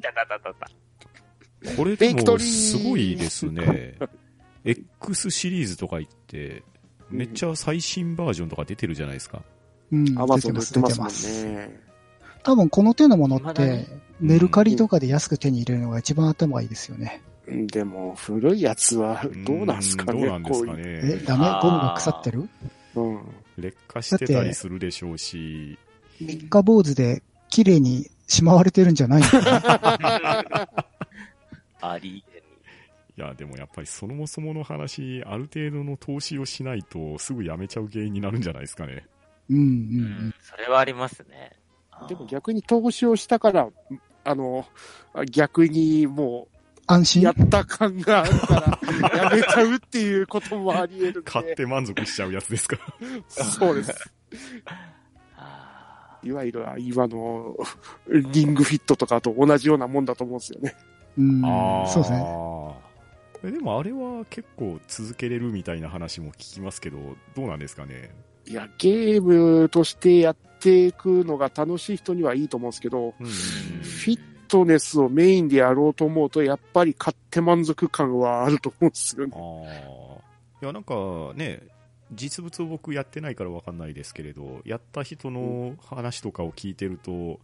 [0.00, 0.70] たたたたた。
[1.76, 3.98] これでもベイクトリーすごいですね。
[4.64, 6.62] X シリーズとか言って、
[7.10, 9.42] めっちゃ最新バージョンとか出てるじゃないですか。
[9.92, 10.18] うん。
[10.18, 11.44] アマ出てます、ゾンで売って出てますもんます。
[11.44, 11.80] ね。
[12.42, 13.86] 多分この手のものって
[14.20, 17.22] メルカリとかで安く手に入れるのが一番頭がいいですよね。
[17.46, 21.22] うんでも、古いやつはどうなんすかね、どうなんですかこういうえね、。
[21.24, 21.60] ダメ？
[21.62, 22.48] ゴムが腐ってる？
[22.94, 23.20] うん。
[23.56, 25.78] 劣化してたりするでしょうし、
[26.20, 30.68] 三日坊主で綺麗にしまわれてるんじゃないのかな
[31.80, 32.27] ありえ
[33.18, 39.04] いや、でもやっぱりそもそもの話、ある程度の投資をしないとすぐやめちゃう原因になるんじゃないですかね。
[39.50, 39.74] うんうんううん
[40.28, 40.34] ん。
[40.40, 41.50] それはありますね。
[42.08, 43.68] でも逆に投資をしたから、
[44.22, 44.64] あの、
[45.32, 47.22] 逆にもう、安心？
[47.22, 48.78] やった感があるか
[49.12, 51.22] ら、 やめちゃうっていうこともあり得る。
[51.24, 52.78] 買って満足しちゃうやつですか？
[53.30, 54.12] そうです。
[55.36, 57.56] あいわゆる今の
[58.08, 60.74] リングフィットとかと同じようなもんだと思うんですよね。
[61.18, 61.42] うん
[61.88, 62.24] そうですね。
[63.44, 66.98] えでもあれは結構続けれるみたいな話も聞きますけど、
[67.36, 68.10] どうなんですかね？
[68.46, 79.34] いや、ゲームとしてやっていくのが楽しい人にはいいと思うんですけど、うんフィットネスをメインでやろうと思うと、やっぱり買って満足感はあると思うんですよね。
[80.62, 80.94] いや、なんか
[81.34, 81.62] ね、
[82.10, 87.38] 実物を僕やってないからわかんないですけれど、やった人の話とかを聞いてると、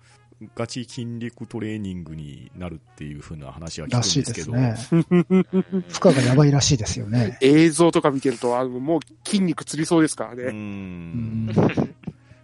[0.55, 5.01] ガチ筋力トレーニングになるっていう風な話は聞くんらしいですけど、ですね。
[5.11, 5.44] ー
[6.01, 7.38] 負荷がやばいらしいですよね。
[7.40, 10.37] 映像とか見てると、あの、もう筋肉つりそうですからう。
[10.37, 10.42] ね。
[10.44, 11.55] うんん。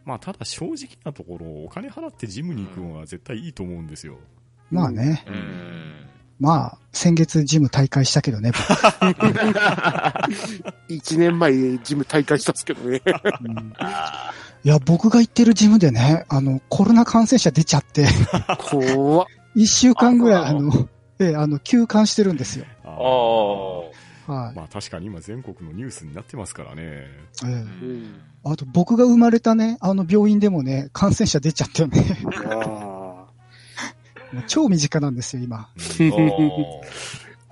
[0.04, 4.18] まあ、ただ正直なところ、お金払ってジムに行くのは絶対いいと思うんですよ。
[4.70, 5.24] まあね。
[5.26, 6.10] うん。
[6.40, 8.50] まあ、先月ジム大会したけどね、
[10.88, 13.02] 一年前ジム大会したんですけどね。
[13.04, 18.06] 僕うんあいや、僕が行ってるジムでね、あの、コロナ感染者出ちゃって、
[18.70, 19.26] 怖っ。
[19.54, 22.66] 一週間ぐらい、あの、ええ、あの、休館してるんですよ。
[22.84, 24.54] あーーおーはい。
[24.54, 26.82] まあ確かに今全国のニュースになってますからね。
[26.82, 27.06] え
[27.42, 33.28] うえんあと、僕が生まれたね、あの病院でもね、感染者出ちゃってね、いやーも
[34.34, 35.68] う 超身近なんですよ、今。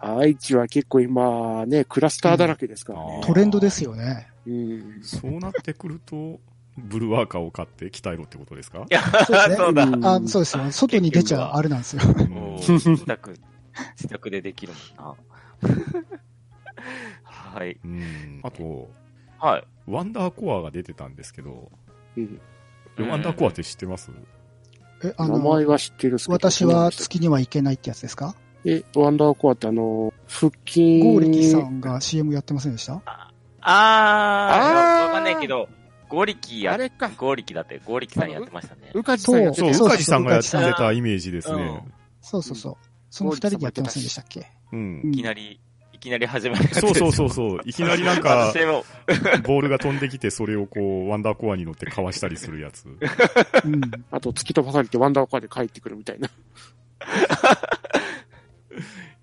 [0.00, 3.20] 愛知は結構今ね、クラスターだらけですからね。
[3.24, 4.28] トレンドですよね。
[4.46, 5.00] うん。
[5.02, 6.38] そうなってくると、
[6.84, 8.78] ブルワーカーを買って鍛えろってことですか？
[8.78, 9.84] いや、そうですねそうだ。
[9.84, 10.70] うんあそうですよ。
[10.70, 12.02] 外に出ちゃうあれなんですよ。
[12.58, 13.38] 自宅、
[13.96, 15.16] 自宅でできるもん
[15.62, 15.72] な。
[17.24, 17.78] はい。
[17.84, 18.88] うんあと、
[19.38, 19.64] はい。
[19.86, 21.70] ワンダーコアが出てたんですけど、
[22.16, 22.40] うん
[22.98, 24.10] ワンダーコアって知ってます？
[25.04, 26.18] え、あの名前、は知ってる。
[26.28, 28.34] 私は月には行けないってやつですか？
[28.64, 30.98] え、ワンダーコアってあの、腹筋。
[30.98, 33.00] ゴーリキさんが CM やってませんでした？
[33.04, 35.68] ああーー、わかんないけど、
[36.08, 37.10] ゴリキやあ、れか。
[37.16, 38.90] ゴリキだって、ゴリキさんやってましたね。
[38.94, 41.82] うかじさんやってそう、たそう宇梶さんがやってそうそうたイメージですね。
[42.20, 42.76] そうそうそう。
[43.10, 44.46] その二人でやってませんでしたっけ？
[44.72, 45.02] うん。
[45.12, 45.60] いきなり、
[45.92, 47.60] いきなり始まるそうそうそうそう。
[47.66, 48.52] いきなりなんか、
[49.44, 52.86] ボールが飛んできて、それをこう、ワンダーコアに乗ってかわしたりするやつ。
[52.86, 52.90] う
[53.68, 53.80] ん。
[54.10, 56.28] あと、突き飛ばされてワンダーコアで帰ってくるみたいな。
[56.28, 56.30] い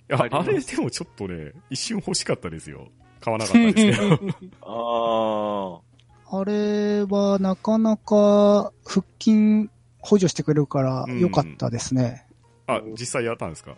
[0.10, 2.90] や、あれでもちょっとね、一瞬欲しかったですよ。
[3.22, 4.20] 買わなかったですけど。
[4.62, 5.95] ああ
[6.44, 12.26] れはなかなか腹筋補助してくれるから良かったですね。
[12.68, 13.76] あ、実際やったんですか？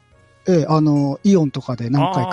[0.50, 2.30] ええ、あの、イオンとかで何回か。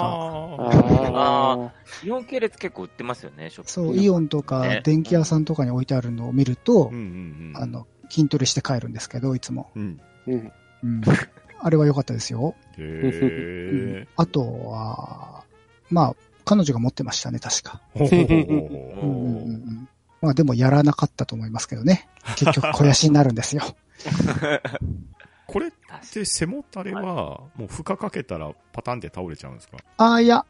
[0.56, 1.70] ああー。
[2.02, 3.70] 日本系列結構売ってますよね、ショップ。
[3.72, 7.60] そう、イオンとかね電気屋さんとかに置いてあるのを見るとーうん、うんうん。
[7.60, 9.70] あの、筋トレして帰るんですけど、いつも。
[9.74, 10.00] うん。
[10.28, 10.52] うん。
[10.84, 11.02] うん。
[11.58, 12.54] あれは良かったですよ。
[12.78, 15.42] へあとは、
[15.90, 17.80] まあ、彼女が持ってましたね、確か。
[17.96, 17.98] ー。
[17.98, 18.32] ほほほほ
[19.02, 19.88] うんうんうんうん
[20.24, 22.08] まあでもやらなかったと思いますけどね。
[22.36, 23.62] 結局肥やしになるんですよ。
[25.46, 25.70] これっ
[26.12, 27.02] て背もたれは、
[27.56, 29.76] もう負荷かけたらパタンって倒れちゃうんですか？
[29.98, 30.46] ああ、いや、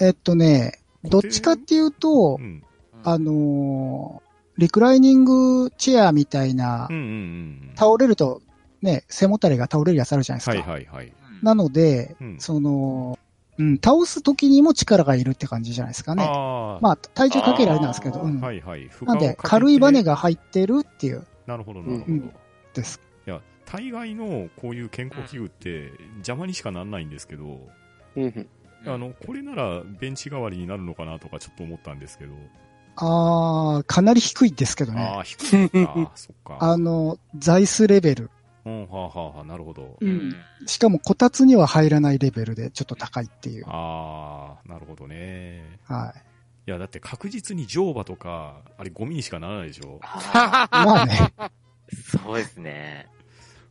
[0.00, 2.62] えっとね、どっちかっていうとう、ん。
[3.04, 7.72] あのーリクライニングチェアみたいなうんうんうん。
[7.74, 8.42] 倒れると、
[8.82, 10.70] ね、背もたれが倒れるやつあるじゃないですか。
[10.70, 11.12] はいはいはい。
[11.42, 13.18] なので、うんその、
[13.58, 16.24] うん、倒す時にも力がいるって感じじゃないですかね。
[16.24, 16.78] ああ。
[16.80, 18.40] まあ、体重かけるあれなんですけど、うん。
[18.40, 18.90] はいはい。
[19.02, 22.12] なんで、軽いバネが入ってるっていうなるほどなるほど。
[22.12, 22.30] うんい
[22.74, 23.00] です。
[23.26, 27.60] や、大概のこういう健康器具って邪魔にしかならないんですけど、
[28.16, 28.48] うんうん。
[28.86, 32.32] あの、これならベンチ代わりになるのかなとかちょっと思ったんですけど、
[32.96, 35.02] あー、かなり低いですけどね。
[35.02, 36.58] ああ、低いのか、 そっか。
[36.60, 38.30] あの、座椅子レベル。
[38.64, 39.96] うん、はあ、はあはあ、なるほど。
[40.00, 40.34] うん。
[40.66, 43.64] しかもこたつには入らないレベルでちょっと高いっていう。
[43.66, 45.78] ああ、なるほどね。
[45.84, 46.18] はい。
[46.68, 49.98] いや、だって確実に乗馬とか、あれゴミにしかならないでしょ。
[50.02, 51.32] あ まあね。
[51.38, 51.50] ー
[52.22, 53.08] そうですね。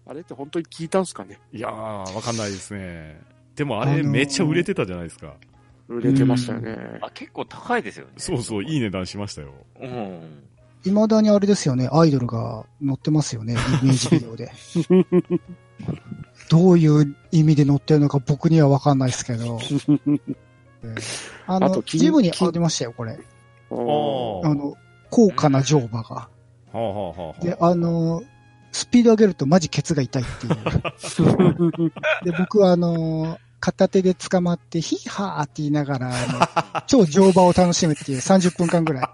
[0.06, 1.39] あれって本当に聞いたんすかね？
[1.54, 1.71] いやー、
[2.13, 3.21] わかんないですね。
[3.56, 5.36] でもあれあのーめっちゃ売れてたじゃないですか。
[5.88, 6.99] 売れてましたよね。
[7.01, 8.13] あ、結構高いですよね。
[8.17, 9.54] そうそう、いい値段しましたよ。
[9.80, 10.43] うん。
[10.84, 14.52] 未だにあれですよね、アイドルが乗ってますよね、イメージビデオで。
[16.50, 19.60] どういう意味で乗ってるのか僕にはわかんないですけど。
[20.84, 23.13] えーあのあジムにありましたよ、これ。
[23.13, 24.76] あの、
[25.10, 26.30] 高価な乗馬が。
[27.41, 28.24] で、あの、
[28.72, 31.91] スピード上げるとマジケツが痛いっていう。
[32.24, 39.06] で、僕はあの、片手で捕まって、ヒーハーって言いながら、あの 超乗馬を楽しむっていう30分間ぐらい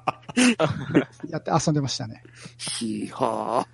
[1.30, 2.24] やって遊んでましたね。
[2.58, 3.68] ひは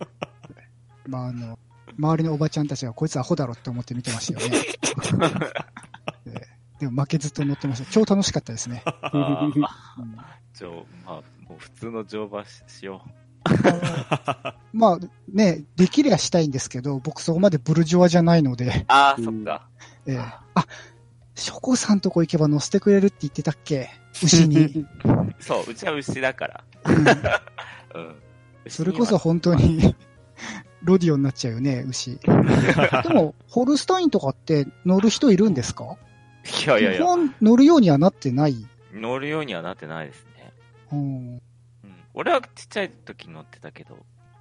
[1.08, 1.60] まあ、あの、
[1.98, 4.60] 周りのおばちゃんたちがこいつアホだろって思って見てましたよね。
[6.26, 6.48] で
[6.82, 7.92] でも負けずっと乗ってました。
[7.92, 8.84] 超楽しかったですね。
[9.14, 9.54] うん
[10.56, 13.04] 乗まあ、もう普通の乗馬ししよ
[14.72, 15.00] まあ
[15.32, 18.86] ね、できりゃしたいんですけど、僕そこまでブルジョワじゃないので、う。
[18.88, 19.68] ああ、うんそっか。
[20.08, 20.66] ええあ、
[21.36, 23.90] ショコさんとこ行けば乗せてくれるって言ってたっけ？
[24.24, 24.86] 牛に。
[25.40, 26.64] そう、うちは牛だから。
[26.86, 26.98] うん
[28.02, 28.16] うん。
[28.68, 29.96] それこそ本当に、
[30.84, 32.18] ロディオになっちゃうよね、牛。
[32.24, 32.30] で
[33.14, 35.98] も、ホルスタインとかって乗る人いるんですか？
[36.66, 38.68] いやいやいや、基本乗るようにはなってない。
[38.94, 40.52] 乗るようにはなってないですね。
[40.92, 41.42] うん、うん。
[42.14, 43.98] 俺はちっちゃい時乗ってたけど。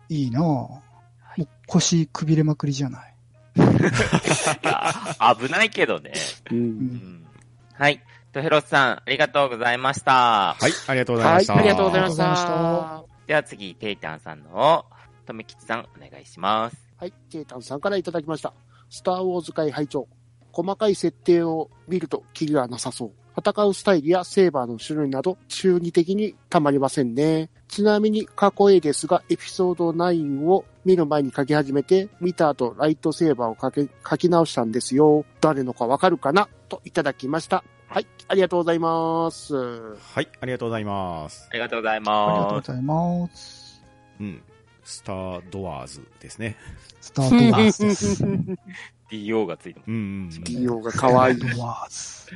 [0.08, 1.46] いいなぁ。
[1.66, 3.11] 腰くびれまくりじゃない。
[5.44, 6.12] 危ないけどね。
[6.50, 6.54] う。
[6.54, 7.26] うん。
[7.74, 8.02] はい。
[8.32, 10.54] と、ヘロスさん、ありがとうございました。
[10.54, 11.56] はい、ありがとうございはい、ました。
[11.56, 13.26] ありがとうございましありがとうございまた。
[13.26, 14.86] では次、テイタンさんの、
[15.26, 16.76] とめきちさん、お願いします。
[16.96, 18.54] はい、ジェイタンさんからいただきました。
[18.90, 20.08] スター・ウォーズ界拝聴
[20.52, 23.12] 細かい設定を見るとキリがなさそう。
[23.36, 27.48] 戦うスタイルやセーバーの種類など中二的にたまりませんね。
[27.72, 35.24] ちなみに過去 A ですが、エピソード9を見る前に書き始めて、見た後ライトセーバーを書け書き直したんですよ。
[35.40, 36.50] 誰のかわかるかな？
[36.68, 37.64] といただきました。
[37.86, 39.54] はい、ありがとうございます。
[39.56, 41.48] はい、ありがとうございます。
[41.50, 42.52] ありがとうございありがとうます。
[42.52, 43.82] ございます。
[44.20, 44.42] うん。
[44.84, 46.58] スタードワーズですね。
[47.00, 48.24] スタートワーズです。
[49.10, 50.28] DO がついてまうんうん。
[50.28, 51.40] ディオが可愛いス。
[51.40, 51.96] タートワーズ。
[51.96, 52.30] す。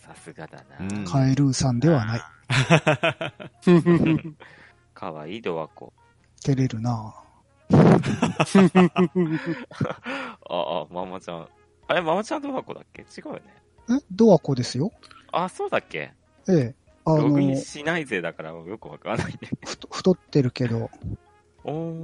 [0.00, 1.10] さすがだうんな。
[1.10, 2.20] カエルーさんではない。
[4.98, 5.92] かわいいドアコ。
[6.44, 7.14] 照れるな
[7.70, 8.00] あ、
[10.50, 11.48] あ、ママちゃん。
[11.86, 13.02] あれ、ママちゃんドアコだっけ？
[13.02, 13.42] 違うよね。
[13.90, 13.92] え？
[14.10, 14.90] ドアコですよ。
[15.30, 16.12] あ、そうだっけ？
[16.48, 16.74] ええ。
[17.04, 19.50] あログインの、しないぜだからよくわかんないね。
[19.64, 20.90] ふと太ってるけど、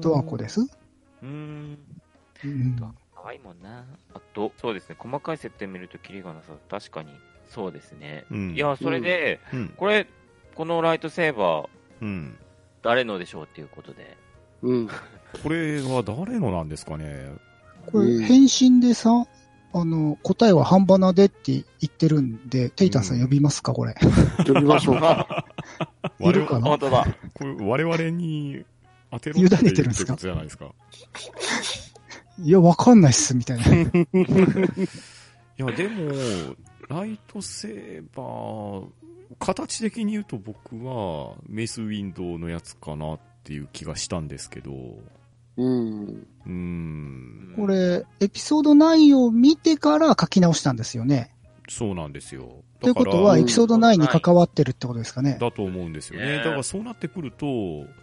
[0.00, 0.60] ドアコです？
[0.60, 1.78] うーん。
[2.44, 2.76] うん。
[2.76, 3.84] かわいいもんな。
[4.14, 4.94] あと、そうですね。
[4.96, 6.60] 細かい設定見るとキリがなさそう。
[6.68, 7.10] 確かに。
[7.48, 8.24] そうですね。
[8.30, 8.54] うん。
[8.54, 9.68] いや、それで、うん。
[9.70, 10.06] これ、
[10.54, 11.68] このライトセーバー、
[12.00, 12.38] うん。
[12.84, 14.16] 誰のでしょうっていうことで。
[14.62, 14.88] うん。
[15.42, 17.32] これは誰のなんですかね？
[17.90, 19.26] これ、うん返信でさ、
[19.72, 23.94] あの、答えは半ばなでって言ってるんで、テイタンさん呼びますか、これ。
[24.46, 25.44] 呼びましょうか。
[26.20, 26.68] いるかな？
[26.68, 27.06] 本当だ。
[27.34, 28.64] これ我々に
[29.10, 30.66] 当てろ委ねてるんじゃないですか？
[32.42, 33.64] いや、わかんないっす、みたいな。
[33.74, 34.06] い
[35.56, 36.54] や、でも、
[36.88, 38.86] ライトセーバー、
[39.38, 44.72] 形的に言うと僕はメスウィンドウのやつかなっていう気がしたんですけど、
[45.56, 46.26] うん。
[46.46, 51.30] うーん、これ、エピソード9を見てから書き直したんですよね。
[51.68, 52.62] そうなんですよ。
[52.80, 55.38] ということは、エピソード9に関わってるってことですかね。
[55.40, 56.26] だと思うんですよね。
[56.26, 57.46] ねだからそうなってくると、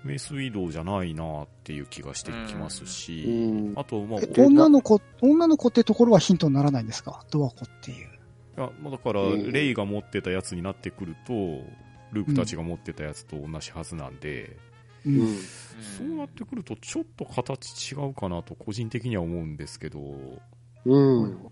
[0.03, 3.73] メスウィンドウじゃないなっていう気がしてきますうし、ん。
[3.75, 7.23] あと、まあ、女の子、女の子ってところはヒントにならないんですか？
[7.29, 8.11] ドアコっていう。
[8.57, 11.33] いや、まあだから、うんレイが持ってたやつになってくると、
[12.11, 14.57] ルークたちが持ってたやつと同じはずなんで、
[15.05, 15.27] うんうん。
[15.97, 19.99] そうなってくると、ちょっと形違うかなと、個人的には思うんですけど、
[20.86, 21.51] うん。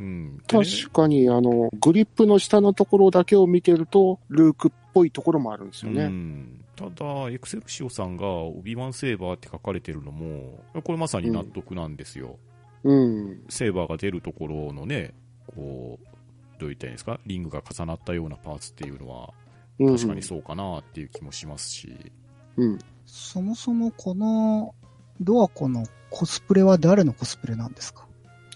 [0.00, 0.42] うん。
[0.48, 6.06] 確かに、あの、グリップの下のところだけを見てると、ルークっぽいところもあるんですようね。
[6.06, 6.64] ん。
[6.74, 12.38] ただ、エクセルシオさんが、オビワンセーバーって書かれてるのも、これまさに納得なんですよ。
[12.82, 13.44] うん。
[13.48, 15.14] セーバーが出るところのね、
[15.46, 16.13] こう、
[16.58, 17.20] どう言ったらいいんですか？
[17.26, 19.30] リングが重なったようなパーツっていうのは、
[19.78, 19.96] うん。
[19.96, 22.12] 確かにそうかなっていう気もしますし、
[22.56, 22.78] うん。
[23.06, 24.74] そもそもこの
[25.20, 28.06] ドアコのコスプレは誰のコスプレなんですか？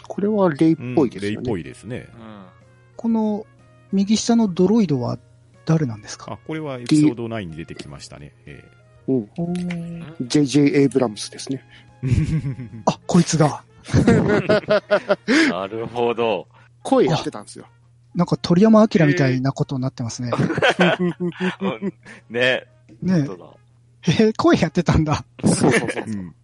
[0.06, 1.58] これはレイっぽいですレイっぽ。
[1.58, 2.08] いですね。
[2.14, 2.46] うん。
[2.96, 3.46] この
[3.92, 5.18] 右下のドロイドは
[5.66, 6.32] 誰なんですか？
[6.32, 8.32] あ、これはエピソード9に出てきましたね。
[8.46, 8.64] え
[9.08, 9.24] うん。
[10.22, 11.62] JJ エイブラムスですね。
[12.04, 12.08] え
[12.86, 13.64] あ、こいつが。
[15.50, 16.46] なるほど。
[16.82, 17.66] 声やってたんですよ。
[18.14, 20.30] なんか鳥山明みたいなことになってますね。
[21.00, 21.14] うん
[22.30, 22.66] ね。
[23.02, 23.28] ね。
[24.06, 24.10] え。
[24.10, 25.24] へえ、声やってたんだ。
[25.44, 26.10] そうそうそうう。
[26.10, 26.34] ん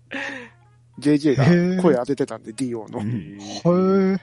[0.99, 3.01] JJ が声当ててたんで、DO の。
[3.01, 4.21] へえ。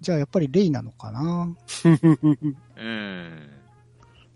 [0.00, 1.88] じゃあやっぱりレイなのかなう
[2.82, 3.38] ん。
[3.38, 3.40] っ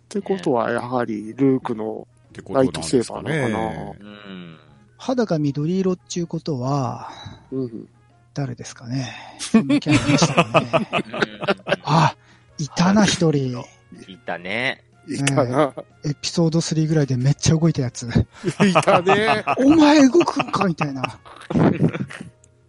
[0.09, 2.07] てことは、やはり、ルークの、
[2.51, 3.97] ライトセーバーなのかね。
[4.01, 4.59] うん。
[4.97, 7.11] 肌が緑色っていうことは、
[7.53, 7.89] うん、
[8.33, 9.13] 誰ですかね
[9.53, 9.81] ね
[11.85, 12.17] あ、
[12.59, 13.61] いたな、一人。
[14.09, 14.85] いたね。
[15.07, 15.75] いたな。
[16.05, 18.05] エピソード3ぐらいでめっちゃ動いたやつ。
[18.05, 19.45] いたね。
[19.59, 21.03] お前動くんかみたいな。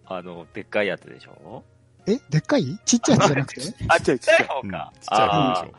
[0.06, 1.64] あの、でっかいやつでしょ？
[2.08, 2.78] え、でっかい？
[2.86, 3.62] ちっちゃいやつじゃなくて？
[3.88, 4.94] あ、ちっちゃいちっちゃいうんちっ方か。
[5.02, 5.78] ちゃい方あでしょ。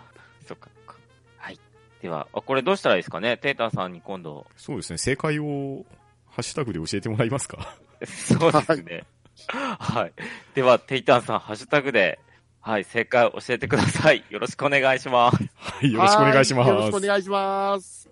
[0.49, 0.95] そっかそっか。
[1.39, 1.61] はい。
[2.03, 3.37] では、あこれどうしたらいいですかね？
[3.37, 4.47] テータさんに今度。
[4.57, 4.99] そうですね。
[4.99, 5.85] 正解を、
[6.29, 7.77] ハッシュタグで教えてもらえますか？
[8.07, 9.05] そうですね。
[9.49, 10.13] はい。
[10.55, 12.19] では、テイタンさん、ハッシュタグで、
[12.67, 14.25] はい、正解を教えてくださ い。
[14.29, 15.37] よろしくお願いします。
[15.55, 16.69] はい、よろしくお願いします。
[16.69, 18.11] はよろしくお願いします。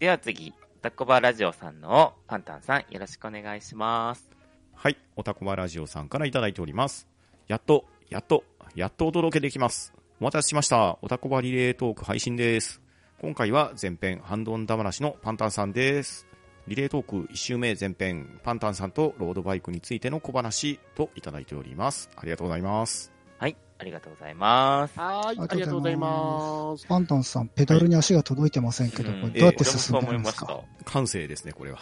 [0.00, 4.28] では次、タコバラジオさんのパンタンさん、よろしくお願いします。
[4.74, 4.96] はい。
[5.16, 7.06] おたこまラジオさんからいただいております。
[7.46, 8.42] やっと、やっと、
[8.74, 9.92] やっとお届けできます。
[10.18, 10.98] お待たせしました。
[11.02, 12.80] おたこばリレートーク配信です。
[13.20, 16.26] 今回は前編、ハンドンダ話のパンタンさんです。
[16.66, 22.10] リレートーク1周目前編、パンタンさんとロードバイクについての小話といただいております。
[22.16, 23.11] ありがとうございます。
[23.42, 24.96] はい、ありがとうございます。
[25.00, 26.86] はい、ありがとうございます。
[26.86, 30.46] パンタンさん、ペダルに足が届いてませんけど、うんこれどうやってえー進んでるんですか？
[30.46, 31.78] 俺もそう思いま感性ですね、これは。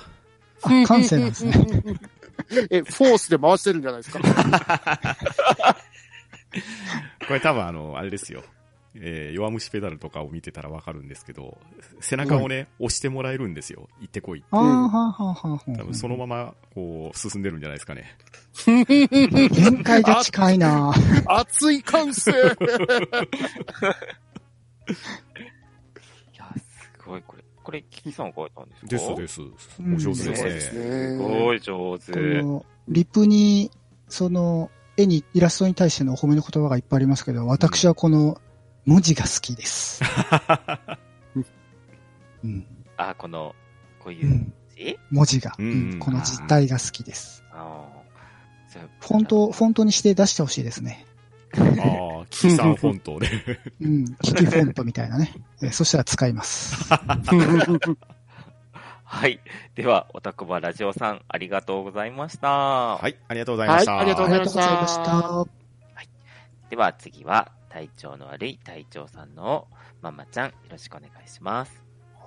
[0.63, 1.53] あ、感性なんですね。
[2.71, 4.21] え、フォースで回してるんじゃないですか？
[7.29, 8.43] これ多分あの、あれですよ。
[8.95, 11.59] えー弱虫ペダルとかを見てたらわかるんですけど、
[12.01, 13.89] 背中をね、押してもらえるんですよ。
[14.01, 14.49] 行ってこいって。
[14.51, 15.73] ああ、はあ、はあ、はあ。
[15.79, 18.17] 多分そのまま、こう、進んでるんじゃないですかね。
[18.67, 20.93] 限界が近いな
[21.27, 22.33] 熱い感性。
[22.33, 22.51] いや、
[26.57, 27.45] すごい、これ。
[27.63, 29.15] これ、キキさんが書いたんですか？
[29.15, 29.81] ですです。
[29.81, 30.61] うんお上手ですね。
[30.61, 30.81] すね。
[31.17, 32.13] すごい上手。
[32.13, 33.71] この、リプに、
[34.09, 38.41] その、絵に、イラストに対してのお褒めの言葉がいっぱいありますけど、私はこの、
[38.91, 40.03] 文字が好きです。
[42.43, 42.67] うん。
[42.97, 43.55] あ、この、
[44.01, 44.99] こういううん字？
[45.13, 47.45] 文字が、うんうんこの実体が好きです。
[49.01, 51.07] フォント、フォントにして出してほしいですね。
[51.57, 51.61] あ
[52.23, 53.29] あ、キキさんフォントで。
[53.81, 54.07] うん。
[54.23, 55.35] キキフォントみたいなね。
[55.63, 56.93] えーそしたら使います。
[59.05, 59.39] はい。
[59.77, 62.49] では、おたこばラジオさん、ありがとうございました。
[62.97, 63.93] はい、ありがとうございました。
[63.93, 66.71] はいありがとうございましたありがとうございました。
[66.71, 69.69] では次は、体調の悪い隊長さんの
[70.03, 71.83] ママちゃん、よろしくお願いします。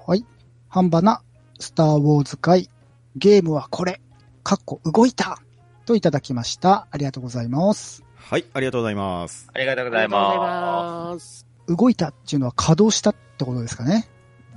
[0.08, 0.26] はい。
[0.70, 1.22] 半ばな、
[1.60, 2.70] スターウォーズ会、
[3.16, 4.02] ゲームはこれ、
[4.44, 5.38] かっこ動いた
[5.86, 6.88] といただきました。
[6.90, 8.04] ありがとうございます。
[8.16, 9.48] はい、ありがとうございます。
[9.54, 11.46] ありがとうございまます。
[11.68, 14.10] 動いたっていうのは稼働したってことですかね。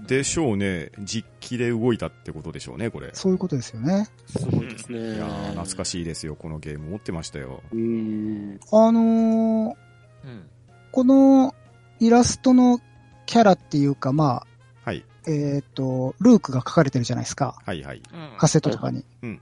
[0.07, 0.93] でしょうね。
[1.01, 3.11] 実機で動いたってことでしょうね、これ。
[3.13, 4.09] そういうことですよね。
[4.27, 4.99] すごいですね。
[4.99, 7.63] いやー懐かしいですよ、このゲーム持ってましたよ。
[7.73, 8.61] うーん。
[8.73, 9.77] あのーす。
[10.27, 10.51] うん。
[10.97, 11.55] この
[12.01, 12.81] イラストの
[13.27, 14.47] キャラっていうか、ま
[14.83, 17.55] あ、はい、えっ、と、ルークが書かれてるじゃないですか。
[17.67, 17.99] はい、はい。
[17.99, 18.03] うん。
[18.39, 19.05] カセットとかに。
[19.23, 19.41] うん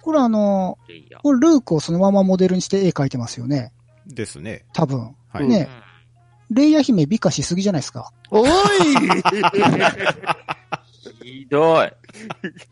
[0.00, 0.78] これあの
[1.22, 3.72] これルークをそのままモデルにして絵描いてますよね。
[4.06, 4.64] ですね。
[4.72, 5.14] 多分。
[5.28, 5.48] はい。
[5.48, 5.68] ね
[6.48, 8.12] レイヤ姫美化しすぎじゃないですか。
[8.30, 8.52] おいうん
[11.22, 11.92] ひどい。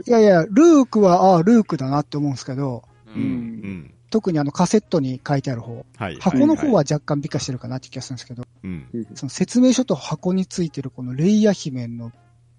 [0.06, 3.18] いやいや、ルークは、ああ、ルークだなって思うんですけど、う。
[3.18, 3.93] うんん。
[4.14, 5.84] 特にあのカセットに書いてある方。
[5.96, 6.16] はい。
[6.20, 6.84] 箱の方ははい。
[6.88, 8.86] 若干美化してるかなって気がするんですけど、うん。
[9.14, 12.12] その説明書と箱についてるこのレイヤ姫の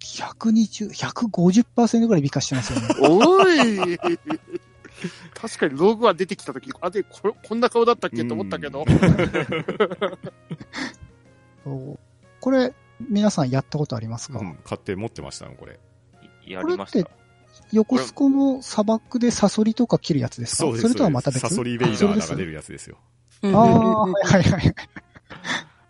[0.04, 2.88] 120、150%ぐらい美化してますよね。
[3.00, 3.98] おい
[5.34, 8.84] 確かにローグワン出てきたとき、あれこれ、こんな顔だったっけと思ったけど。
[12.42, 12.74] これ、
[13.10, 15.80] 皆さんやったことありますか、うん、買って持ってましたよ、これ。
[16.46, 17.10] やりました。
[17.72, 20.64] 横須賀の砂漠でサソリとか切るやつですか？
[20.64, 20.88] そうです。
[20.90, 21.42] れとはまた別？
[21.42, 22.98] サソリベイダーが出るやつですよ。
[23.44, 24.76] ああ、はいはいはい。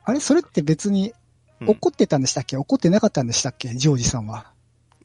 [0.03, 1.13] あれそれって別に
[1.61, 3.69] うん怒ってたんでしたっけ、怒ってなかったんでしたっけ？
[3.69, 4.51] ジョージさんは。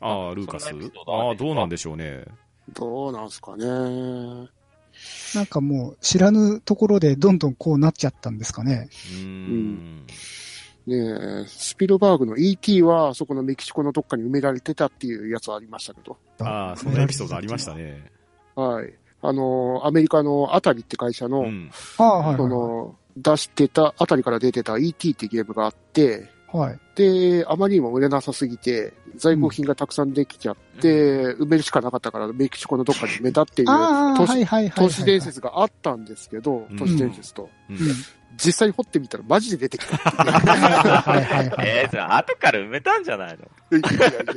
[0.01, 0.69] ああ、ルーカス？
[0.69, 2.25] あるああ、どうなんでしょうね。
[2.73, 3.65] どうなんすかね。
[5.35, 8.89] なんかもう知らぬところでどんどんこうなっちゃったんですかね。
[8.91, 10.07] うーん。
[10.87, 16.17] ねえ、スピルバーグの ET は、そこのメキシコのどっかに埋められてたっていうやつはありましたけど。
[16.41, 18.11] ああ、そんなエピソードありましたね。
[18.55, 18.93] はい。
[19.23, 26.79] あの、アメリカのアタリって会社の、そはいの、出してた、あたりから出てた ET ってゲームがあって、はい。
[26.97, 33.69] で、あまりにも売れなさすぎて、在庫品がたくさんできちゃって、埋めるしかなかったから、メキシコのどっかに埋めたっていう、
[34.17, 34.73] 都市はいはいはいはい。
[34.75, 37.49] 都市伝説があったんですけどうん、都市伝説と。
[37.69, 37.83] うんうん。
[38.37, 39.97] 実際掘ってみたらマジで出てきた。
[39.97, 41.69] はいはいはい。
[41.69, 43.79] えー、じゃあ後から埋めたんじゃないの？
[43.79, 44.35] いやいやいや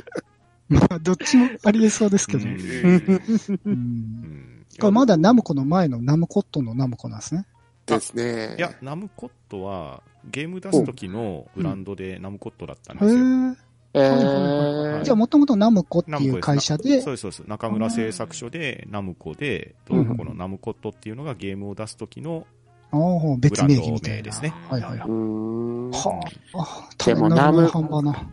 [0.66, 2.44] まあ、どっちもありえそうですけど。
[4.80, 7.46] これまだナムコの前のナムコットのナムコなんですね。
[7.86, 8.56] ですね。
[8.58, 13.20] いや、ナムコットは、ゲーム出す時のブランドでナムコットだったんへですよ。
[13.92, 13.98] え。
[14.00, 17.40] ーはいじゃあ、もともとナムコっていう会社でそう、です、そうです。
[17.46, 22.46] 中村製作所で、ナムコで、うんこのナムコットっていうのがゲームを出す時の
[22.94, 25.08] ああ、別名義みたいですねはいはいはい。
[26.54, 28.30] あ、ああ、でもナム半端な。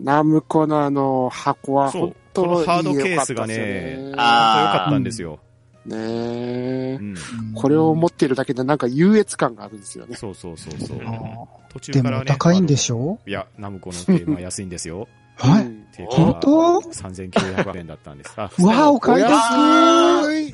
[0.00, 5.38] ナムコのあの箱はそう本当このハードケースがね良かったですよねあ良かったんですよ。
[5.86, 7.02] ねえう。
[7.02, 7.14] ん。
[7.54, 10.16] これを持ってるだけでなんか優越感があるんですよね。
[10.16, 11.00] そうそうそうそう。
[11.06, 12.76] ああ途中でから高いんでょ？
[12.76, 15.08] しょいや、ナムコのゲームは安いんですよ。
[15.36, 15.64] はい。
[16.08, 16.48] 本当
[16.80, 18.32] ？3900円だったんです。
[18.36, 19.32] あ、うわあ、お買い得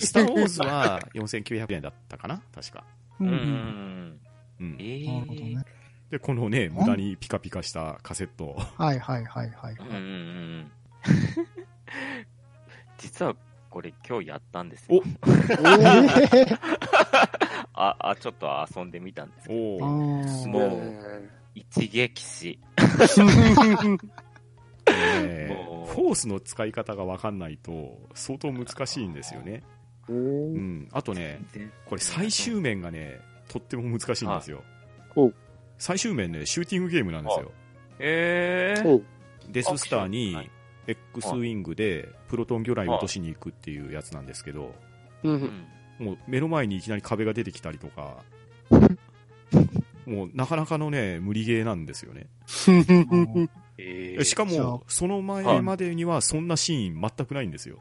[0.03, 2.41] スター・ウォーズは4900円だったかな？
[2.55, 2.85] 確か。
[3.21, 4.21] ううんん。
[4.61, 4.77] うん。
[4.79, 5.65] えなるほどね。
[6.11, 8.57] で、このね、無駄にピカピカしたカセット。
[8.77, 9.77] はいはいはいはい。
[9.79, 10.73] うんうんうん。
[12.99, 13.35] 実は
[13.71, 15.03] これ今日やったんですよ。
[17.73, 20.25] あ、あ、ちょっと遊んでみたんですけおあお。
[20.25, 22.59] ーもうね一撃死。
[24.91, 29.63] ねもうフォースの使い方がわかんないと相当難しいんですよね。
[30.11, 30.89] ううんん。
[30.93, 31.41] あとね、
[31.87, 34.63] これ最終面がね、とっても難しいんですよ。
[35.79, 37.53] 最終面ね、シューティングゲームなんですよ。
[37.99, 39.03] えー。
[39.49, 40.51] デススターはにい
[40.87, 44.75] X ウィングでプロトン魚雷を落としに行くっていうやつなんですけど。
[45.23, 48.25] もう目の前にいきなり壁が出てきたりとか、
[50.07, 52.27] もうなかなかのね、無理ゲーなんですよね。
[53.77, 57.79] えしかも、その前までにはそんなシーン全くないんですよ。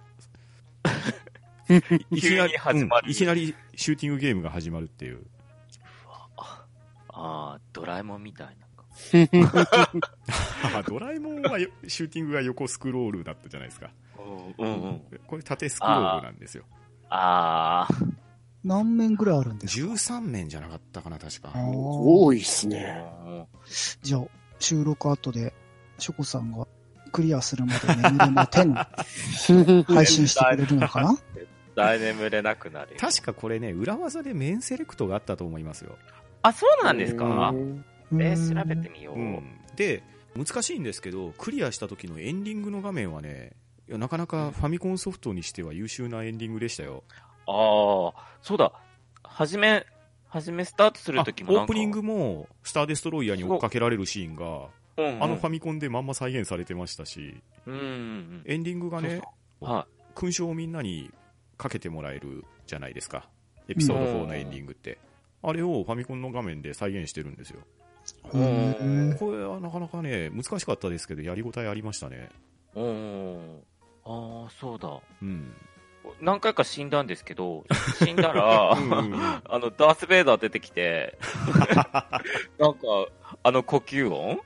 [2.11, 5.25] いきなり始まるうんいきなりシューティングゲームが始まるっていう。
[6.37, 6.65] あ
[7.57, 8.67] あ、ドラえもんみたいな。
[10.73, 13.91] あ ドラえもんはよシューティングが横スクロールだったじゃないですか。
[14.57, 15.01] うんうん。
[15.27, 16.63] これ縦スクロールなんですよ。
[17.09, 17.93] ああ。
[18.63, 23.03] 何面ぐらいあるんですか？13面じゃなかったかな、確か多いっすね。
[24.01, 24.23] じゃあ、
[24.59, 25.53] 収録後で、
[25.97, 26.67] ショコさんが
[27.11, 31.17] クリアするまで眠れま10 配信してくれるのかな？
[31.75, 32.95] 大眠れなくなる。
[32.97, 35.97] 確かこれね、裏技で面セレクトがあったと思いますよ。
[36.41, 37.53] あ、そうなんですか
[38.11, 39.15] えー、調べてみよう。
[39.15, 39.59] うん。
[39.75, 40.03] で、
[40.35, 43.53] 難しいんですけど、クリアした時のエンディングの画面はね、
[43.87, 47.03] なかなかファミコンソフトにしては優秀なエンディングでしたよ。
[47.47, 48.71] ああ、そうだ。
[49.23, 49.85] はじめ、
[50.27, 58.43] はじめスタートするあオときもなんかープニングも、スターデストロイヤーに追っかけられるシーンが、うんうん、あのファミコンでまんま再現されてましたし、うんうんうん。
[58.45, 59.27] エンディングがね、そうそ
[59.61, 61.09] うは勲章をみんなに
[61.59, 63.29] かけてもらえるじゃないですか。
[63.67, 64.97] エピソード4のエンディングって。
[65.43, 67.59] あれをファミコンの画面で再現してるんですよ。
[68.23, 72.29] これはなかなかね、難しかったですけど、やりごたえありましたね。
[72.75, 72.79] い。
[72.79, 73.59] うん。
[74.05, 74.89] ああ、そうだ。
[75.21, 75.53] うん。
[76.21, 77.65] 何回か死んだんですけど、
[77.99, 81.17] 死んだら、うんうんうんあの、ダース・ベイダー出てきて、
[82.57, 82.87] なんか、
[83.43, 84.39] あの呼吸音？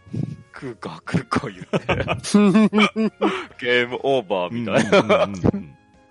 [0.51, 3.16] クーカークーカー言って、
[3.59, 5.28] ゲームオーバーみたいな。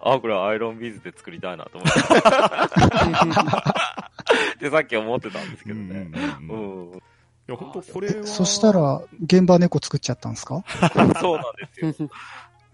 [0.04, 2.00] あ、これアイロンビーズで作りたいなと思って。
[4.60, 6.10] で、さっき思ってたんですけどね。
[6.10, 7.00] うんうんうんいうん。
[7.48, 8.26] や、本当これは。
[8.26, 10.64] そした、ら、現場猫作っちゃったんですか？
[11.20, 12.10] そうなんですよ。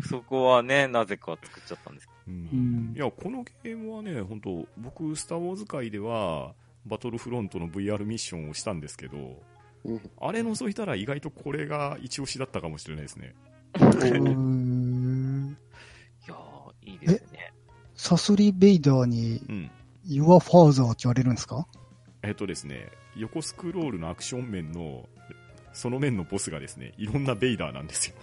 [0.09, 2.31] そこはね、なぜか作っちゃったんですう。
[2.31, 2.99] うんんい。
[2.99, 6.53] や、このゲームはね、本当僕、スター・ウォーズ界では、
[6.87, 9.17] バトルフロントの VR ミッションをしたんですけど、
[9.85, 13.35] うんあれ除いたら意外とこれが一押しだったかもしれないですね。
[17.99, 19.71] サソリベイダーに、うん。
[20.09, 21.67] Your Father って言われるんですか？
[22.23, 25.07] えっとですね、横スクロールのアクション面の、
[25.75, 28.15] その面のボスがですね、いろんなベイダーなんですよ。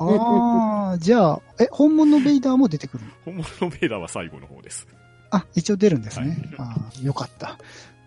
[0.00, 3.10] ああ、じゃあ、え、本物のベイダーも出てくるの？
[3.24, 4.88] 本物のベイダーは最後の方です。
[5.30, 6.36] あ、一応出るんですね。
[6.58, 7.58] ああ、よかった。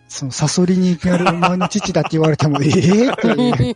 [0.08, 3.52] その、サソリにやるお前の父だって言われても、ええってい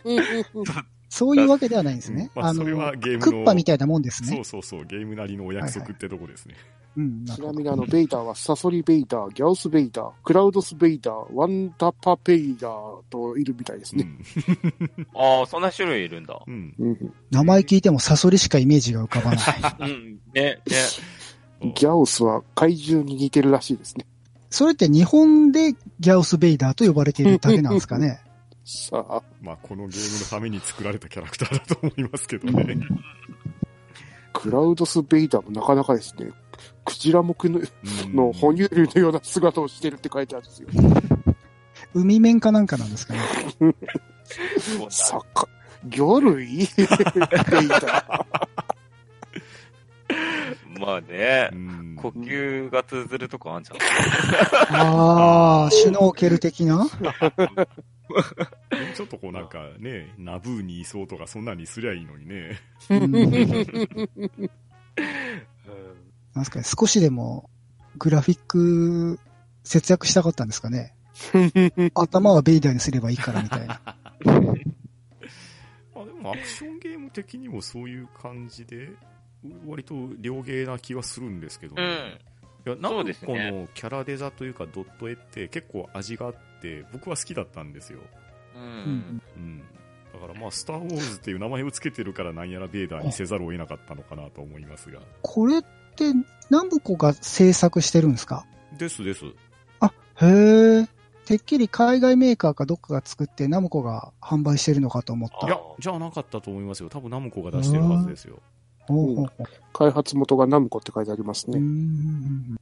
[1.08, 2.30] そういうわけではないんですね。
[2.34, 3.22] まあ、それはゲームの。
[3.22, 4.44] クッパみたいなもんですねそう。
[4.44, 6.54] そうそう、ゲームなりのお約束ってとこですね。
[6.56, 14.06] うん、なちるほどなみにあの、ベイダーはサソリベイダー、ギャオスベイダー、クラウドスベイダー、ワンダパベイダーといるみたいですね。
[14.06, 15.06] うん。
[15.14, 16.40] ああ、そんな種類いるんだ。
[16.46, 16.74] うん。
[16.78, 17.14] うん。
[17.30, 19.40] 名前聞いてもサソリしかイメージが浮かばない。
[19.80, 20.20] うん。
[20.32, 20.62] ね、ね。
[21.74, 24.06] ギャオスは怪獣に似てるらしいですね。
[24.50, 28.20] それって日本でギャオス・ベイダーと呼ばれているだけなんですかね。
[28.64, 32.78] さあ、まあ、このゲームのために作られたキャラクターだと思いますけどね。
[34.32, 36.30] クラウドス・ベイダーもなかなかですね、
[36.84, 37.62] クジラ目のう
[38.08, 40.68] んの哺乳類のような姿をしてるって書いてあるんですよ。
[41.94, 43.20] 海面かなんかなんですかね。
[44.90, 45.48] さか、
[45.88, 46.68] 魚類？
[50.80, 53.78] まあねう、ん呼吸が通ずるとこあんじゃん。
[54.76, 56.86] ああ、シュノーケル的な？
[58.94, 62.58] ちょっとこうなんかね、ナブーにいそうとかそんなにすりゃいいのにね。
[62.90, 64.50] うん
[66.34, 67.48] なんすかね、少しでも
[67.96, 69.18] グラフィック
[69.62, 70.94] 節約したかったんですかね。
[71.94, 73.80] 頭はベイダーにすればいいからみたいな。
[73.86, 73.96] あ
[76.04, 78.90] でもアクションゲーム的にもそういう感じで、
[79.66, 82.18] 割と良芸な気はするんですけどね。
[82.66, 82.72] うん。
[82.72, 88.00] いや、なんかこのキャラデザというかドット絵って結構味があって、僕は好きだったんですよ。
[88.56, 89.22] ううんん。
[89.36, 89.62] うん。
[90.12, 95.00] だからまあ、スター・ウォーズっていう名前をつけてるからなんやらベーダーにせざるを得なかったのかなと思いますが。
[95.22, 95.62] これっ
[95.94, 96.12] て、
[96.50, 98.46] ナムコが制作してるんですか？
[98.78, 99.24] ですです。
[99.80, 100.88] あ、へえ。
[101.24, 105.50] てっきり海外メーカーかどっかが作ってナムコが販売してるのかと思ったい。
[105.50, 106.90] や、じゃあなかったと思いますよ。
[106.90, 108.42] 多分ナムコが出してるはずですよ。
[108.80, 111.58] ほうほうほう開発元がナムコって書いてありますうね。
[111.60, 112.54] ん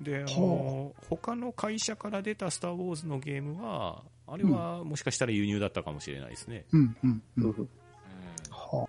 [0.00, 6.64] で、あほの、他の会社から出たスター・ウォーズのゲームは、あれはもしかしたら輸入だったかもしれないですね。
[6.72, 7.40] うんうんう。
[7.40, 7.68] うんんうん
[8.50, 8.88] は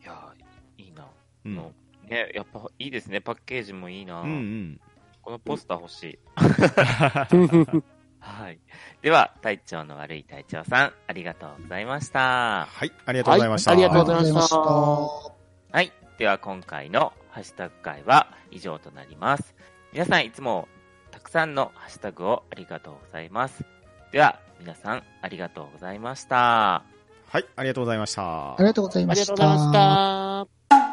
[0.00, 0.32] いや、
[0.76, 1.04] いいな。
[1.44, 1.60] うん。
[2.08, 3.20] のね、やっぱいいですね。
[3.20, 4.20] パッケージもいいな。
[4.22, 4.80] うんうん。
[5.22, 6.18] このポスター欲しい。
[8.20, 8.58] はい。
[9.02, 12.66] では、隊長の悪い隊長さん、ありがとうございました。
[12.66, 13.70] はい、ありがとうございました。
[13.70, 14.62] はいありがありがとうとうございございままししたた。
[14.62, 15.92] はい。
[16.18, 19.54] では、今回のハッシュタグ会は以上となります。
[19.92, 20.68] 皆さん、いつも
[21.10, 23.64] たくさんのハッシュタグをありがとうございます。
[24.12, 26.82] では、皆さん、ありがとうございました。
[27.30, 28.22] はい、ありがとうございました
[28.54, 28.64] あり。
[28.64, 30.46] がとうございあましりがとうございまた。
[30.46, 30.87] した。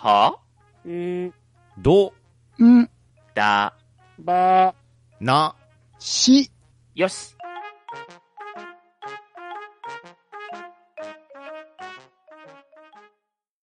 [0.00, 0.38] は？
[0.86, 1.34] うん、
[1.76, 2.14] ど、
[2.58, 2.90] うん、
[3.34, 3.74] だ、
[4.18, 4.74] ば、
[5.20, 5.54] な、
[5.98, 6.50] し、
[6.94, 7.36] よし。